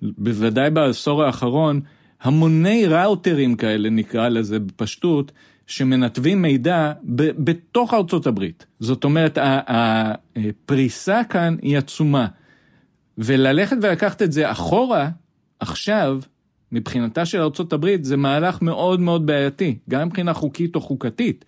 בוודאי 0.01 0.69
בעשור 0.69 1.23
האחרון, 1.23 1.81
המוני 2.21 2.85
ראוטרים 2.85 3.55
כאלה, 3.55 3.89
נקרא 3.89 4.29
לזה 4.29 4.59
בפשטות, 4.59 5.31
שמנתבים 5.67 6.41
מידע 6.41 6.93
ב- 7.03 7.43
בתוך 7.43 7.93
ארצות 7.93 8.27
הברית. 8.27 8.65
זאת 8.79 9.03
אומרת, 9.03 9.37
הפריסה 9.41 11.21
כאן 11.29 11.55
היא 11.61 11.77
עצומה. 11.77 12.27
וללכת 13.17 13.77
ולקחת 13.81 14.21
את 14.21 14.31
זה 14.31 14.51
אחורה, 14.51 15.09
עכשיו, 15.59 16.19
מבחינתה 16.71 17.25
של 17.25 17.41
ארצות 17.41 17.73
הברית, 17.73 18.05
זה 18.05 18.17
מהלך 18.17 18.61
מאוד 18.61 18.99
מאוד 18.99 19.25
בעייתי, 19.25 19.77
גם 19.89 20.07
מבחינה 20.07 20.33
חוקית 20.33 20.75
או 20.75 20.81
חוקתית, 20.81 21.45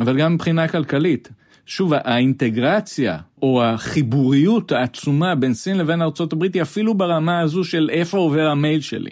אבל 0.00 0.18
גם 0.18 0.34
מבחינה 0.34 0.68
כלכלית. 0.68 1.28
שוב, 1.66 1.92
האינטגרציה 1.94 3.18
או 3.42 3.64
החיבוריות 3.64 4.72
העצומה 4.72 5.34
בין 5.34 5.54
סין 5.54 5.78
לבין 5.78 6.02
הברית 6.32 6.54
היא 6.54 6.62
אפילו 6.62 6.94
ברמה 6.94 7.40
הזו 7.40 7.64
של 7.64 7.90
איפה 7.92 8.18
עובר 8.18 8.46
המייל 8.46 8.80
שלי. 8.80 9.10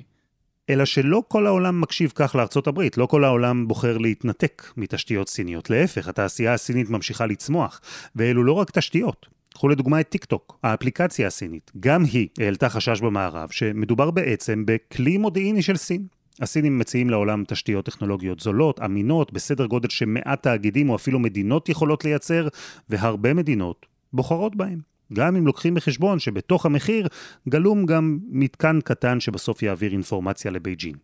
אלא 0.70 0.84
שלא 0.84 1.22
כל 1.28 1.46
העולם 1.46 1.80
מקשיב 1.80 2.12
כך 2.14 2.34
לארצות 2.34 2.66
הברית, 2.66 2.98
לא 2.98 3.06
כל 3.06 3.24
העולם 3.24 3.68
בוחר 3.68 3.98
להתנתק 3.98 4.72
מתשתיות 4.76 5.28
סיניות. 5.28 5.70
להפך, 5.70 6.08
התעשייה 6.08 6.54
הסינית 6.54 6.90
ממשיכה 6.90 7.26
לצמוח, 7.26 7.80
ואלו 8.16 8.44
לא 8.44 8.52
רק 8.52 8.70
תשתיות. 8.70 9.26
קחו 9.54 9.68
לדוגמה 9.68 10.00
את 10.00 10.08
טיק 10.08 10.24
טוק, 10.24 10.58
האפליקציה 10.62 11.26
הסינית. 11.26 11.70
גם 11.80 12.04
היא 12.04 12.28
העלתה 12.38 12.68
חשש 12.68 13.00
במערב 13.00 13.48
שמדובר 13.50 14.10
בעצם 14.10 14.62
בכלי 14.66 15.18
מודיעיני 15.18 15.62
של 15.62 15.76
סין. 15.76 16.06
הסינים 16.40 16.78
מציעים 16.78 17.10
לעולם 17.10 17.44
תשתיות 17.48 17.84
טכנולוגיות 17.84 18.40
זולות, 18.40 18.80
אמינות, 18.80 19.32
בסדר 19.32 19.66
גודל 19.66 19.88
שמעט 19.88 20.42
תאגידים 20.42 20.90
או 20.90 20.96
אפילו 20.96 21.18
מדינות 21.18 21.68
יכולות 21.68 22.04
לייצר, 22.04 22.48
והרבה 22.88 23.34
מדינות 23.34 23.86
בוחרות 24.12 24.56
בהם. 24.56 24.92
גם 25.12 25.36
אם 25.36 25.46
לוקחים 25.46 25.74
בחשבון 25.74 26.18
שבתוך 26.18 26.66
המחיר 26.66 27.08
גלום 27.48 27.86
גם 27.86 28.18
מתקן 28.28 28.78
קטן 28.84 29.20
שבסוף 29.20 29.62
יעביר 29.62 29.92
אינפורמציה 29.92 30.50
לבייג'ין. 30.50 30.94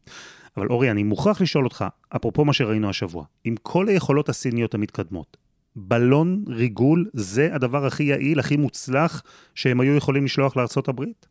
אבל 0.57 0.67
אורי, 0.67 0.91
אני 0.91 1.03
מוכרח 1.03 1.41
לשאול 1.41 1.65
אותך, 1.65 1.85
אפרופו 2.17 2.45
מה 2.45 2.53
שראינו 2.53 2.89
השבוע, 2.89 3.25
עם 3.45 3.55
כל 3.63 3.89
היכולות 3.89 4.29
הסיניות 4.29 4.75
המתקדמות, 4.75 5.37
בלון 5.77 6.45
ריגול 6.49 7.11
זה 7.13 7.55
הדבר 7.55 7.87
הכי 7.87 8.03
יעיל, 8.03 8.41
הכי 8.41 8.57
מוצלח 8.57 9.23
שהם 9.55 9.81
היו 9.81 9.97
יכולים 9.97 10.25
לשלוח 10.25 10.57
לארצות 10.57 10.89
הברית? 10.89 11.27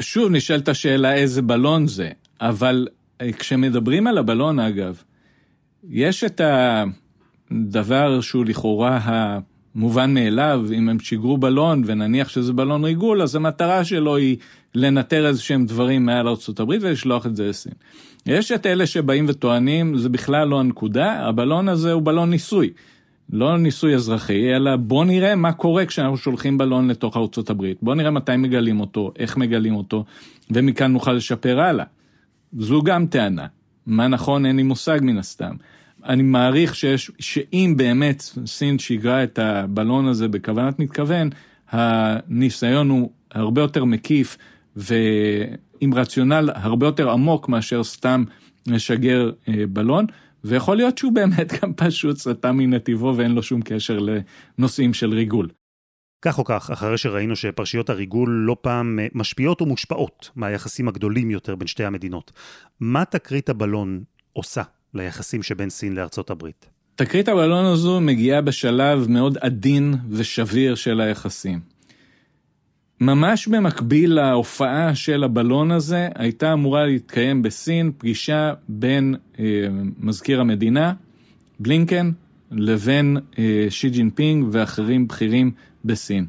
שוב 0.00 0.32
נשאלת 0.32 0.68
השאלה 0.68 1.14
איזה 1.14 1.42
בלון 1.42 1.86
זה. 1.86 2.10
אבל 2.40 2.88
אה, 3.20 3.32
כשמדברים 3.32 4.06
על 4.06 4.18
הבלון 4.18 4.58
אגב, 4.58 5.02
יש 5.88 6.24
את 6.24 6.40
הדבר 7.50 8.20
שהוא 8.20 8.44
לכאורה 8.44 9.00
המובן 9.02 10.14
מאליו, 10.14 10.64
אם 10.74 10.88
הם 10.88 11.00
שיגרו 11.00 11.38
בלון 11.38 11.82
ונניח 11.86 12.28
שזה 12.28 12.52
בלון 12.52 12.84
ריגול, 12.84 13.22
אז 13.22 13.36
המטרה 13.36 13.84
שלו 13.84 14.16
היא 14.16 14.36
לנטר 14.74 15.26
איזה 15.26 15.42
שהם 15.42 15.66
דברים 15.66 16.06
מעל 16.06 16.28
ארה"ב 16.28 16.68
ולשלוח 16.80 17.26
את 17.26 17.36
זה 17.36 17.48
לסין. 17.48 17.72
יש 18.26 18.52
את 18.52 18.66
אלה 18.66 18.86
שבאים 18.86 19.24
וטוענים, 19.28 19.98
זה 19.98 20.08
בכלל 20.08 20.48
לא 20.48 20.60
הנקודה, 20.60 21.26
הבלון 21.28 21.68
הזה 21.68 21.92
הוא 21.92 22.02
בלון 22.02 22.30
ניסוי. 22.30 22.70
לא 23.32 23.58
ניסוי 23.58 23.94
אזרחי, 23.94 24.56
אלא 24.56 24.76
בוא 24.76 25.04
נראה 25.04 25.34
מה 25.34 25.52
קורה 25.52 25.86
כשאנחנו 25.86 26.16
שולחים 26.16 26.58
בלון 26.58 26.88
לתוך 26.88 27.16
הברית. 27.50 27.78
בוא 27.82 27.94
נראה 27.94 28.10
מתי 28.10 28.36
מגלים 28.36 28.80
אותו, 28.80 29.12
איך 29.18 29.36
מגלים 29.36 29.76
אותו, 29.76 30.04
ומכאן 30.50 30.92
נוכל 30.92 31.12
לשפר 31.12 31.60
הלאה. 31.60 31.84
זו 32.58 32.82
גם 32.82 33.06
טענה. 33.06 33.46
מה 33.86 34.08
נכון 34.08 34.46
אין 34.46 34.56
לי 34.56 34.62
מושג 34.62 34.98
מן 35.02 35.18
הסתם. 35.18 35.54
אני 36.04 36.22
מעריך 36.22 36.74
שיש, 36.74 37.10
שאם 37.18 37.74
באמת 37.76 38.22
סין 38.46 38.78
שיגרה 38.78 39.24
את 39.24 39.38
הבלון 39.38 40.06
הזה 40.06 40.28
בכוונת 40.28 40.78
מתכוון, 40.78 41.30
הניסיון 41.70 42.90
הוא 42.90 43.10
הרבה 43.30 43.60
יותר 43.60 43.84
מקיף 43.84 44.36
ועם 44.76 45.94
רציונל 45.94 46.50
הרבה 46.54 46.86
יותר 46.86 47.10
עמוק 47.10 47.48
מאשר 47.48 47.84
סתם 47.84 48.24
לשגר 48.66 49.30
אה, 49.48 49.54
בלון, 49.68 50.06
ויכול 50.44 50.76
להיות 50.76 50.98
שהוא 50.98 51.12
באמת 51.12 51.52
גם 51.62 51.72
פשוט 51.72 52.16
סטה 52.16 52.52
מנתיבו 52.52 53.14
ואין 53.16 53.32
לו 53.32 53.42
שום 53.42 53.60
קשר 53.64 53.98
לנושאים 54.58 54.94
של 54.94 55.14
ריגול. 55.14 55.48
כך 56.22 56.38
או 56.38 56.44
כך, 56.44 56.70
אחרי 56.70 56.98
שראינו 56.98 57.36
שפרשיות 57.36 57.90
הריגול 57.90 58.30
לא 58.30 58.56
פעם 58.60 58.98
אה, 58.98 59.06
משפיעות 59.14 59.62
ומושפעות 59.62 60.30
מהיחסים 60.36 60.88
הגדולים 60.88 61.30
יותר 61.30 61.54
בין 61.54 61.66
שתי 61.66 61.84
המדינות, 61.84 62.32
מה 62.80 63.04
תקרית 63.04 63.48
הבלון 63.48 64.02
עושה 64.32 64.62
ליחסים 64.94 65.42
שבין 65.42 65.70
סין 65.70 65.94
לארצות 65.94 66.30
הברית? 66.30 66.66
תקרית 66.94 67.28
הבלון 67.28 67.64
הזו 67.64 68.00
מגיעה 68.00 68.40
בשלב 68.40 69.06
מאוד 69.08 69.38
עדין 69.40 69.94
ושביר 70.10 70.74
של 70.74 71.00
היחסים. 71.00 71.60
ממש 73.00 73.48
במקביל 73.48 74.14
להופעה 74.14 74.94
של 74.94 75.24
הבלון 75.24 75.70
הזה, 75.70 76.08
הייתה 76.14 76.52
אמורה 76.52 76.86
להתקיים 76.86 77.42
בסין 77.42 77.92
פגישה 77.98 78.52
בין 78.68 79.14
אה, 79.38 79.44
מזכיר 79.98 80.40
המדינה, 80.40 80.92
בלינקן, 81.60 82.10
לבין 82.50 83.16
אה, 83.38 83.66
שי 83.70 83.90
ג'ינפינג 83.90 84.46
ואחרים 84.52 85.08
בכירים 85.08 85.50
בסין. 85.86 86.26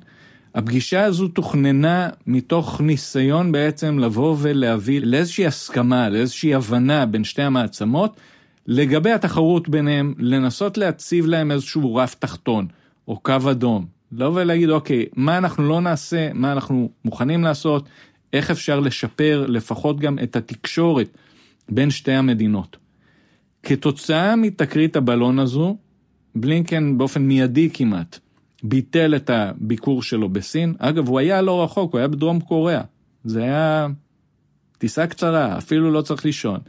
הפגישה 0.56 1.04
הזו 1.04 1.28
תוכננה 1.28 2.10
מתוך 2.28 2.82
ניסיון 2.82 3.52
בעצם 3.52 4.00
לבוא 4.00 4.36
ולהביא 4.39 5.02
לאיזושהי 5.04 5.46
הסכמה, 5.46 6.10
לאיזושהי 6.10 6.56
הבנה 6.56 7.06
בין 7.06 7.24
שתי 7.24 7.41
המעצמות 7.41 8.20
לגבי 8.67 9.12
התחרות 9.12 9.70
ביניהם, 9.70 10.13
לנסות 10.17 10.78
להציב 10.78 11.26
להם 11.26 11.52
איזשהו 11.52 11.96
רף 11.96 12.13
תחתון 12.13 12.67
או 13.08 13.20
קו 13.20 13.52
אדום. 13.52 13.86
לבוא 14.12 14.41
ולהגיד 14.41 14.70
אוקיי, 14.70 15.06
מה 15.15 15.38
אנחנו 15.38 15.70
לא 15.70 15.82
נעשה, 15.82 16.30
מה 16.34 16.52
אנחנו 16.52 16.89
מוכנים 17.06 17.43
לעשות, 17.43 17.89
איך 18.34 18.52
אפשר 18.52 18.80
לשפר 18.80 19.46
לפחות 19.48 20.00
גם 20.00 20.20
את 20.24 20.36
התקשורת 20.36 21.17
בין 21.70 21.89
שתי 21.89 22.12
המדינות. 22.12 22.78
כתוצאה 23.63 24.36
מתקרית 24.36 24.96
הבלון 24.96 25.39
הזו, 25.39 25.78
בלינקן 26.36 26.98
באופן 26.98 27.22
מיידי 27.22 27.70
כמעט 27.74 28.20
ביטל 28.63 29.15
את 29.15 29.30
הביקור 29.30 30.04
שלו 30.04 30.30
בסין. 30.30 30.74
אגב, 30.80 31.08
הוא 31.08 31.20
היה 31.20 31.41
לא 31.41 31.63
רחוק, 31.63 31.91
הוא 31.91 32.00
היה 32.00 32.08
בדרום 32.08 32.39
קוריאה. 32.39 32.82
זה 33.24 33.43
היה 33.43 33.88
טיסה 34.78 35.08
קצרה, 35.08 35.58
אפילו 35.58 35.91
לא 35.91 36.02
צריך 36.02 36.26
לישון. 36.26 36.60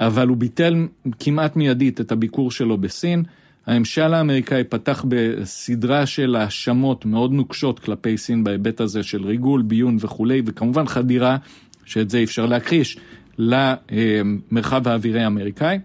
אבל 0.00 0.28
הוא 0.28 0.36
ביטל 0.36 0.86
כמעט 1.20 1.56
מיידית 1.56 2.00
את 2.00 2.12
הביקור 2.12 2.50
שלו 2.50 2.78
בסין. 2.78 3.22
הממשל 3.66 4.14
האמריקאי 4.14 4.64
פתח 4.64 5.04
בסדרה 5.08 6.06
של 6.06 6.36
האשמות 6.36 7.06
מאוד 7.06 7.32
נוקשות 7.32 7.78
כלפי 7.78 8.18
סין 8.18 8.44
בהיבט 8.44 8.80
הזה 8.80 9.02
של 9.02 9.26
ריגול, 9.26 9.62
ביון 9.62 9.96
וכולי, 10.00 10.42
וכמובן 10.46 10.86
חדירה, 10.86 11.36
שאת 11.84 12.10
זה 12.10 12.22
אפשר 12.22 12.46
להכחיש, 12.46 12.98
למרחב 13.38 14.88
האווירי 14.88 15.22
האמריקאי. 15.22 15.78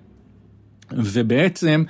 ובעצם 0.91 1.83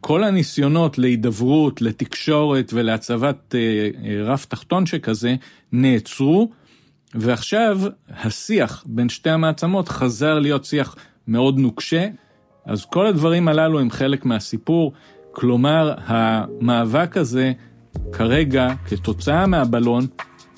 כל 0.00 0.24
הניסיונות 0.24 0.98
להידברות, 0.98 1.82
לתקשורת 1.82 2.70
ולהצבת 2.74 3.54
אה, 3.54 3.88
אה, 4.04 4.22
רף 4.22 4.44
תחתון 4.44 4.86
שכזה 4.86 5.34
נעצרו, 5.72 6.50
ועכשיו 7.14 7.80
השיח 8.08 8.84
בין 8.86 9.08
שתי 9.08 9.30
המעצמות 9.30 9.88
חזר 9.88 10.38
להיות 10.38 10.64
שיח 10.64 10.96
מאוד 11.28 11.58
נוקשה, 11.58 12.08
אז 12.66 12.84
כל 12.84 13.06
הדברים 13.06 13.48
הללו 13.48 13.80
הם 13.80 13.90
חלק 13.90 14.24
מהסיפור, 14.24 14.92
כלומר 15.32 15.94
המאבק 16.06 17.16
הזה 17.16 17.52
כרגע 18.12 18.68
כתוצאה 18.86 19.46
מהבלון 19.46 20.06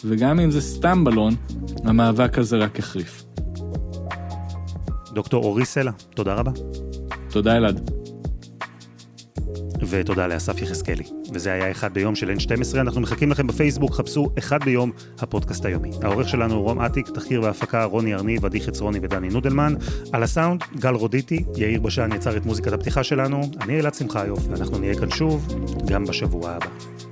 וגם 0.05 0.41
אם 0.41 0.51
זה 0.51 0.61
סתם 0.61 1.05
בלון, 1.05 1.35
המאבק 1.85 2.39
הזה 2.39 2.57
רק 2.57 2.79
החריף. 2.79 3.25
דוקטור 5.13 5.45
אורי 5.45 5.65
סלע, 5.65 5.93
תודה 6.15 6.35
רבה. 6.35 6.51
תודה 7.31 7.57
אלעד. 7.57 8.02
ותודה 9.89 10.27
לאסף 10.27 10.63
יחזקאלי. 10.63 11.05
וזה 11.33 11.53
היה 11.53 11.71
אחד 11.71 11.95
ביום 11.95 12.15
של 12.15 12.31
N12, 12.31 12.81
אנחנו 12.81 13.01
מחכים 13.01 13.31
לכם 13.31 13.47
בפייסבוק, 13.47 13.95
חפשו 13.95 14.29
אחד 14.39 14.65
ביום 14.65 14.91
הפודקאסט 15.19 15.65
היומי. 15.65 15.91
העורך 16.03 16.29
שלנו 16.29 16.55
הוא 16.55 16.63
רום 16.63 16.81
אטיק, 16.81 17.09
תחקיר 17.09 17.43
והפקה 17.43 17.85
רוני 17.85 18.15
ארניב, 18.15 18.45
עדי 18.45 18.61
חצרוני 18.61 18.99
ודני 19.03 19.29
נודלמן. 19.29 19.75
על 20.13 20.23
הסאונד, 20.23 20.63
גל 20.77 20.95
רודיטי, 20.95 21.45
יאיר 21.57 21.81
בשן 21.81 22.11
יצר 22.13 22.37
את 22.37 22.47
מוזיקת 22.47 22.73
הפתיחה 22.73 23.05
שלנו, 23.05 23.41
אני 23.61 23.81
אלעד 23.81 23.95
שמחיוף, 23.95 24.41
ואנחנו 24.51 24.79
נהיה 24.79 24.95
כאן 24.95 25.11
שוב, 25.11 25.55
גם 25.87 26.05
בשבוע 26.05 26.51
הבא. 26.51 27.12